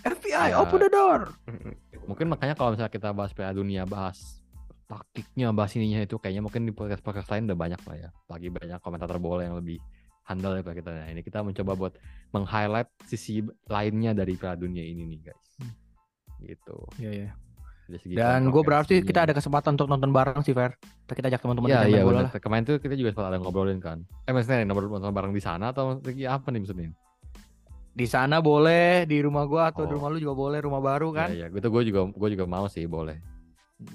FBI, 0.00 0.48
Ya. 0.48 0.56
open 0.56 0.78
the 0.78 0.88
door. 0.88 1.20
mungkin 2.08 2.26
makanya 2.26 2.54
kalau 2.54 2.72
misalnya 2.72 2.88
kita 2.88 3.10
bahas 3.10 3.30
Piala 3.30 3.50
Dunia 3.52 3.82
bahas 3.82 4.42
taktiknya 4.84 5.50
bahas 5.50 5.72
ininya 5.72 6.00
itu 6.00 6.16
kayaknya 6.16 6.40
mungkin 6.40 6.62
di 6.62 6.72
podcast 6.72 7.00
podcast 7.00 7.28
lain 7.28 7.46
udah 7.46 7.56
banyak 7.56 7.80
lah 7.80 7.96
ya 7.96 8.10
lagi 8.26 8.46
banyak 8.46 8.78
komentator 8.78 9.16
bola 9.16 9.40
yang 9.40 9.56
lebih 9.56 9.78
handal 10.22 10.52
daripada 10.52 10.76
kita 10.76 10.90
nah 10.92 11.08
ini 11.08 11.20
kita 11.20 11.40
mencoba 11.40 11.72
buat 11.72 11.94
meng-highlight 12.30 12.90
sisi 13.06 13.40
lainnya 13.66 14.12
dari 14.12 14.34
Piala 14.34 14.54
Dunia 14.54 14.82
ini 14.82 15.02
nih 15.06 15.20
guys 15.24 15.48
gitu 16.40 16.76
Iya, 16.98 17.10
iya. 17.10 17.30
Dari 17.30 17.38
segi 17.38 17.51
Dan 17.84 18.48
gue 18.48 18.62
berarti 18.62 18.94
kontroversinya. 18.96 19.04
kita 19.04 19.20
ada 19.22 19.32
kesempatan 19.32 19.70
untuk 19.74 19.86
nonton 19.86 20.10
bareng 20.10 20.40
sih, 20.40 20.50
Fer. 20.50 20.74
Kita, 20.76 21.12
kita 21.14 21.26
ajak 21.28 21.40
teman-teman 21.40 21.66
Iya 21.66 21.74
yang 21.74 21.82
main 21.82 21.92
iya 21.92 22.02
bola 22.02 22.20
lah. 22.22 22.32
Kemarin 22.34 22.62
tuh 22.62 22.76
kita 22.78 22.94
juga 22.94 23.08
sempat 23.10 23.26
ada 23.26 23.38
ngobrolin 23.38 23.78
kan. 23.78 23.98
Eh 24.22 24.32
maksudnya 24.32 24.64
ngobrol 24.64 24.88
nonton 24.88 25.10
bareng 25.10 25.30
di 25.30 25.40
sana 25.40 25.70
atau 25.70 25.82
maksudnya 25.92 26.28
apa 26.30 26.48
nih 26.48 26.60
maksudnya? 26.60 26.90
Di 27.92 28.06
sana 28.06 28.40
boleh, 28.40 29.04
di 29.04 29.20
rumah 29.20 29.44
gua 29.44 29.68
atau 29.68 29.84
di 29.84 29.92
Oh. 29.92 30.00
rumah 30.00 30.08
lu 30.08 30.18
juga 30.18 30.32
boleh, 30.34 30.58
rumah 30.60 30.80
baru 30.80 31.12
kan. 31.12 31.28
Iya 31.28 31.44
iya, 31.44 31.46
gitu 31.50 31.68
gue 31.68 31.82
juga 31.84 32.00
gue 32.08 32.28
juga 32.32 32.44
mau 32.46 32.64
sih 32.64 32.86
boleh. 32.86 33.20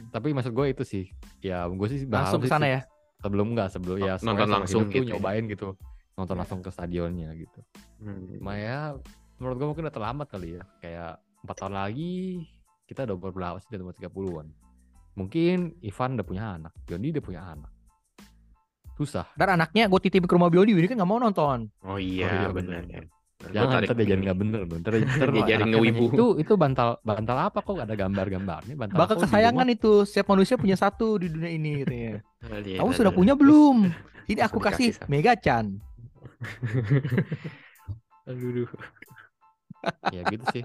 Tapi 0.09 0.31
maksud 0.31 0.51
gue 0.51 0.67
itu 0.67 0.83
sih, 0.83 1.05
ya 1.39 1.65
gue 1.65 1.87
sih 1.87 2.03
Langsung 2.03 2.37
ke 2.37 2.45
berharap 2.45 2.45
sih 2.45 2.51
sana 2.51 2.67
ya. 2.67 2.81
sebelum 3.17 3.47
enggak 3.49 3.71
sebelum 3.71 3.97
ya 3.97 4.13
Nonton 4.19 4.45
langsung 4.47 4.81
hidup 4.83 4.91
tuh 4.91 4.93
gitu 4.93 5.07
ya. 5.07 5.13
nyobain 5.15 5.43
gitu 5.47 5.67
nonton 6.13 6.35
langsung 6.35 6.59
ke 6.59 6.69
stadionnya 6.69 7.29
gitu 7.33 7.61
Hmm. 7.97 8.29
cuma 8.31 8.53
ya 8.53 8.93
menurut 9.37 9.55
gue 9.55 9.67
mungkin 9.67 9.83
udah 9.85 9.93
terlambat 9.93 10.27
kali 10.27 10.57
ya 10.57 10.63
kayak 10.79 11.11
empat 11.41 11.55
tahun 11.55 11.73
lagi 11.75 12.45
kita 12.87 13.05
udah 13.05 13.15
umur 13.19 13.31
berapa 13.35 13.57
sih 13.59 13.69
udah 13.75 13.91
umur 13.91 13.95
30-an 13.99 14.47
mungkin 15.13 15.57
Ivan 15.83 16.15
udah 16.17 16.25
punya 16.25 16.43
anak 16.57 16.73
Johnny 16.87 17.11
udah 17.11 17.23
punya 17.23 17.41
anak 17.43 17.71
susah 18.97 19.29
Dan 19.37 19.61
anaknya 19.61 19.85
gue 19.85 19.99
titip 20.01 20.25
ke 20.25 20.33
rumah 20.33 20.49
Biodi, 20.49 20.73
ini 20.73 20.89
kan 20.89 20.97
nggak 20.97 21.05
mau 21.05 21.21
nonton. 21.21 21.69
Oh 21.85 22.01
iya, 22.01 22.25
iya, 22.25 22.49
benar 22.49 22.81
benar. 22.81 23.05
ya. 23.05 23.05
Jangan 23.37 23.85
ntar 23.85 23.93
dia 23.93 24.05
jadi 24.09 24.21
nggak 24.25 24.39
bener 24.41 24.61
loh. 24.65 24.77
Ntar, 24.81 24.93
ntar 25.05 25.29
Dia 25.29 25.43
jadi 25.45 25.63
ngewibu. 25.69 26.05
Itu 26.09 26.25
itu 26.41 26.53
bantal 26.57 26.97
bantal 27.05 27.37
apa 27.37 27.61
kok 27.61 27.77
gak 27.77 27.85
ada 27.85 27.97
gambar-gambarnya? 27.97 28.73
Bantal 28.73 28.97
Bakal 28.97 29.15
kesayangan 29.21 29.67
rumah?" 29.69 29.77
itu. 29.77 29.93
Setiap 30.09 30.27
manusia 30.33 30.55
punya 30.57 30.73
satu 30.73 31.21
di 31.21 31.29
dunia 31.29 31.51
ini. 31.53 31.73
Ah, 31.85 32.57
iya, 32.65 32.81
Kamu 32.81 32.89
iya, 32.89 32.97
sudah 32.97 33.13
iya. 33.13 33.19
punya 33.21 33.33
belum? 33.37 33.77
Ini 34.33 34.43
aku 34.43 34.59
kasih. 34.59 34.91
Mega 35.07 35.39
Chan. 35.39 35.79
Aduh. 38.27 38.67
ya 40.11 40.21
gitu 40.27 40.43
sih. 40.51 40.63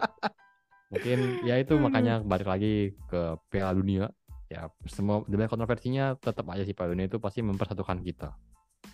Mungkin 0.93 1.19
ya 1.43 1.57
itu 1.57 1.75
makanya 1.77 2.21
balik 2.21 2.47
lagi 2.47 2.73
ke 3.07 3.21
Piala 3.49 3.73
Dunia. 3.73 4.13
Ya 4.47 4.69
semua 4.85 5.25
dengan 5.25 5.49
kontroversinya 5.49 6.13
tetap 6.15 6.45
aja 6.47 6.61
sih 6.61 6.73
Piala 6.73 6.93
Dunia 6.93 7.09
itu 7.09 7.17
pasti 7.17 7.41
mempersatukan 7.41 7.99
kita. 7.99 8.37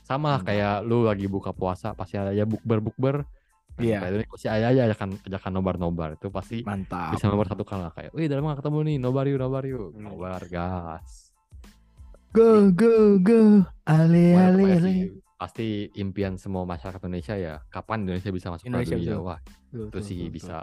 Sama 0.01 0.39
Hmm. 0.39 0.45
kayak 0.45 0.77
lu 0.83 1.03
lagi 1.03 1.27
buka 1.27 1.51
puasa 1.51 1.93
pasti 1.93 2.15
ada 2.15 2.31
ya 2.31 2.43
bukber 2.43 2.79
bukber. 2.81 3.17
Iya. 3.77 3.99
Piala 4.01 4.13
Dunia 4.15 4.29
pasti 4.29 4.47
ada 4.47 4.67
aja 4.69 4.81
ajakan 4.87 5.09
ajakan 5.21 5.53
nobar 5.53 5.75
nobar 5.77 6.09
itu 6.15 6.27
pasti 6.29 6.63
Mantap. 6.63 7.15
bisa 7.15 7.27
mempersatukan 7.27 7.79
lah 7.81 7.93
kayak, 7.93 8.11
wih 8.11 8.27
dalam 8.27 8.43
nggak 8.43 8.59
ketemu 8.59 8.79
nih 8.85 8.97
nobar 8.97 9.25
yuk 9.25 9.39
nobar 9.39 9.63
yuk 9.65 9.91
Hmm. 9.93 10.03
nobar 10.05 10.43
gas. 10.47 11.35
Go 12.29 12.71
go 12.71 13.19
go. 13.19 13.65
Ale 13.85 14.25
ale 14.33 14.65
ale. 14.73 14.95
pasti 15.35 15.67
impian 15.95 16.35
semua 16.35 16.63
masyarakat 16.65 16.99
Indonesia 17.01 17.35
ya 17.35 17.55
kapan 17.69 18.03
Indonesia 18.03 18.31
bisa 18.31 18.47
masuk 18.49 18.65
Piala 18.65 18.75
Indonesia 18.77 18.97
Dunia 18.97 19.07
bisa. 19.09 19.23
wah 19.25 19.39
itu 19.87 19.99
sih 20.01 20.19
bisa 20.29 20.57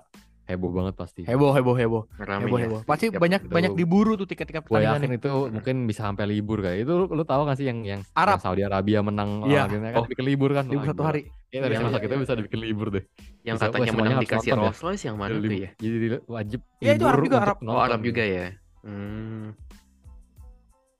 heboh 0.45 0.69
banget 0.69 0.93
pasti 0.93 1.21
Heboh 1.23 1.51
heboh 1.51 1.73
heboh. 1.73 2.03
Rame 2.15 2.45
Heboh 2.45 2.57
ya. 2.57 2.65
heboh. 2.65 2.79
Pasti 2.83 3.09
Tiap- 3.09 3.17
banyak 3.17 3.41
itu- 3.41 3.51
banyak 3.51 3.71
diburu 3.73 4.13
tuh 4.13 4.23
tiket-tiket 4.23 4.61
gue 4.61 4.71
yakin 4.71 4.85
pertandingan. 5.01 5.17
itu 5.17 5.29
mungkin 5.49 5.75
bisa 5.85 6.01
sampai 6.05 6.25
libur 6.25 6.61
kayak 6.61 6.85
itu 6.85 6.91
lu, 6.93 7.05
lu 7.07 7.23
tahu 7.23 7.41
gak 7.43 7.57
sih 7.57 7.65
yang 7.65 7.81
yang, 7.81 8.01
Arab. 8.13 8.37
yang 8.37 8.45
Saudi 8.45 8.61
Arabia 8.61 8.99
menang 9.01 9.41
Iya. 9.43 9.65
olahraga 9.65 9.77
kan 9.83 9.93
Oh. 9.97 10.05
bikin 10.05 10.25
libur 10.25 10.49
kan 10.53 10.65
Libur 10.65 10.85
satu 10.85 11.01
hari. 11.01 11.21
Iya, 11.49 11.59
dari 11.61 11.73
Yang- 11.73 11.85
masa 11.87 11.97
kita 11.97 12.13
bisa 12.15 12.33
dibikin 12.35 12.59
libur 12.61 12.87
deh 12.91 13.03
Yang 13.41 13.55
Bisa- 13.55 13.65
katanya 13.67 13.91
menang 13.91 14.19
dikasih 14.19 14.49
ya. 14.49 14.55
Rolls 14.55 14.79
Royce 14.79 15.03
yang 15.03 15.15
mana 15.15 15.33
tuh 15.35 15.49
ya? 15.51 15.69
jadi 15.75 15.95
di- 15.97 16.23
wajib 16.27 16.59
Iya, 16.77 16.91
itu 16.93 17.05
Arab 17.05 17.21
juga, 17.21 17.37
Arab. 17.39 17.57
Oh. 17.63 17.79
Arab 17.79 17.99
juga 18.01 18.23
ya. 18.23 18.45
Hmm. 18.81 19.45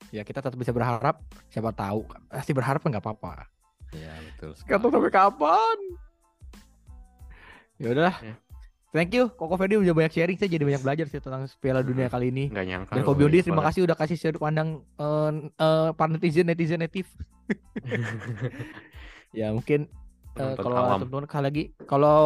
Ya 0.10 0.24
kita 0.24 0.40
tetap 0.40 0.56
bisa 0.56 0.72
berharap. 0.72 1.20
Siapa 1.50 1.70
tahu. 1.70 2.02
Pasti 2.30 2.50
berharap 2.50 2.80
nggak 2.82 3.04
apa-apa. 3.04 3.46
Iya 3.92 4.12
betul 4.26 4.52
tahu 4.56 4.90
sampai 4.90 5.12
kapan. 5.12 5.78
Ya 7.76 7.92
udah. 7.92 8.14
Thank 8.96 9.12
you 9.12 9.28
Koko 9.36 9.60
Ferdi 9.60 9.76
udah 9.76 9.92
banyak 9.92 10.14
sharing 10.16 10.40
saya 10.40 10.48
jadi 10.48 10.64
banyak 10.64 10.80
belajar 10.80 11.06
sih 11.12 11.20
tentang 11.20 11.44
Piala 11.60 11.84
Dunia 11.84 12.08
kali 12.08 12.32
ini. 12.32 12.48
Nggak 12.48 12.66
nyangka. 12.66 12.92
Dan 12.96 13.04
Undi 13.04 13.20
banyak 13.28 13.44
terima 13.44 13.64
kasih 13.68 13.82
udah 13.84 13.98
kasih 14.00 14.16
sudut 14.16 14.40
pandang 14.40 14.80
eh 14.96 15.32
eh, 15.60 15.90
para 15.92 16.10
netizen 16.16 16.48
netizen 16.48 16.80
native. 16.80 17.12
ya 19.40 19.52
mungkin 19.52 19.92
eh, 20.40 20.56
Penonton 20.56 20.64
kalau 20.64 20.80
teman-teman 20.96 21.26
kali 21.28 21.44
lagi 21.44 21.64
kalau 21.84 22.20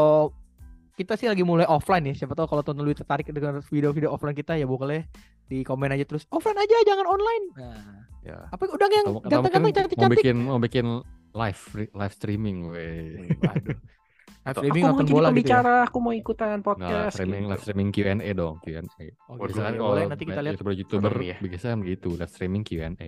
kita 0.94 1.18
sih 1.18 1.26
lagi 1.26 1.42
mulai 1.42 1.66
offline 1.66 2.06
ya 2.12 2.14
siapa 2.14 2.38
tahu 2.38 2.46
kalau 2.46 2.62
teman 2.62 2.86
lebih 2.86 3.02
tertarik 3.02 3.26
dengan 3.34 3.66
video-video 3.66 4.14
offline 4.14 4.38
kita 4.38 4.54
ya 4.60 4.70
boleh 4.70 5.10
di 5.50 5.66
komen 5.66 5.90
aja 5.90 6.06
terus 6.06 6.30
offline 6.30 6.60
aja 6.60 6.76
jangan 6.86 7.08
online 7.10 7.46
nah 7.58 8.10
Ya. 8.20 8.36
apa 8.52 8.68
udah 8.68 8.88
yang 8.92 9.08
ganteng-ganteng 9.24 9.40
mungkin 9.40 9.64
mau 9.64 9.72
cantik-cantik 9.72 10.18
bikin 10.20 10.38
mau 10.44 10.60
bikin 10.60 10.86
live 11.32 11.62
live 11.96 12.14
streaming 12.14 12.68
weh. 12.68 13.32
waduh 13.40 13.80
live 14.40 14.56
streaming 14.56 14.82
aku 14.82 14.88
mau 14.88 14.90
nonton 14.90 15.06
jadi 15.06 15.14
bola 15.14 15.30
gitu 15.30 15.36
ya 15.36 15.36
aku 15.84 15.98
mau 16.00 16.14
ikutan 16.14 16.48
Nggak, 16.50 16.64
podcast. 16.64 17.14
streaming 17.14 17.42
gitu. 17.42 17.52
live 17.52 17.62
streaming 17.62 17.90
Q&A 17.92 18.30
dong 18.32 18.56
Q&A. 18.60 18.80
oh, 18.80 18.86
gitu. 18.88 19.06
Biasanya 19.46 19.68
Ya, 19.70 19.70
kalau 19.70 19.90
boleh 19.90 20.04
nanti 20.06 20.24
kita 20.26 20.40
lihat 20.40 20.54
youtuber 20.56 20.74
youtuber 20.74 21.14
ya. 21.20 21.36
biasanya 21.40 21.76
begitu 21.78 22.10
live 22.12 22.32
streaming 22.32 22.64
Q&A. 22.64 23.08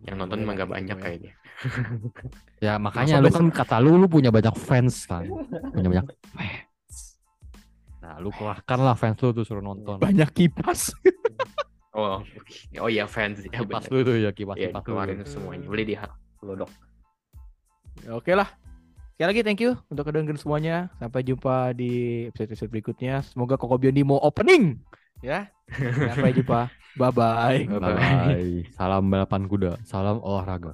Yang 0.00 0.16
nonton 0.16 0.28
Boleh 0.30 0.42
emang 0.42 0.54
lah 0.54 0.56
gak 0.56 0.70
banyak 0.70 0.86
gitu 0.88 0.96
ya. 0.96 1.04
kayaknya. 1.04 1.32
Ya 2.60 2.72
makanya 2.76 3.14
Masa 3.14 3.24
lu 3.24 3.28
kan 3.30 3.46
kata 3.50 3.76
lu 3.78 3.96
lu 3.96 4.04
punya 4.04 4.28
banyak 4.28 4.52
fans 4.54 5.04
kan, 5.04 5.24
punya 5.72 5.88
banyak 5.90 6.06
fans. 6.28 6.96
Nah 7.98 8.16
lu 8.16 8.28
kerahkan 8.30 8.78
lah 8.78 8.92
fans 8.94 9.16
lu 9.18 9.32
tuh 9.32 9.42
suruh 9.42 9.60
nonton. 9.60 9.96
banyak 9.96 10.28
kipas 10.30 10.92
Oh, 11.90 12.22
oh 12.78 12.86
iya 12.86 13.02
fans 13.04 13.42
ya 13.42 13.50
Kipas 13.50 13.90
lu 13.90 14.00
tuh 14.00 14.14
ya 14.14 14.30
kipas 14.30 14.54
Iya, 14.54 14.70
kipas 14.70 14.78
lu. 14.78 14.86
keluarin 14.86 15.20
semuanya. 15.26 15.66
Beli 15.66 15.84
di 15.84 15.94
Lodok. 16.40 16.70
Ya, 18.00 18.14
oke 18.14 18.30
lah 18.30 18.46
sekali 19.20 19.36
lagi 19.36 19.44
thank 19.44 19.60
you 19.60 19.76
untuk 19.92 20.08
kedengeran 20.08 20.40
semuanya 20.40 20.88
sampai 20.96 21.20
jumpa 21.20 21.76
di 21.76 22.24
episode 22.32 22.56
episode 22.56 22.72
berikutnya 22.72 23.20
semoga 23.20 23.60
Koko 23.60 23.76
Biondi 23.76 24.00
mau 24.00 24.16
opening 24.16 24.80
ya 25.20 25.44
sampai 26.08 26.32
jumpa 26.32 26.72
bye 26.96 27.12
bye 27.20 27.68
Bye-bye. 27.68 28.00
Bye. 28.00 28.64
Salam 28.72 29.12
balapan 29.12 29.44
kuda, 29.44 29.76
salam 29.84 30.24
olahraga. 30.24 30.72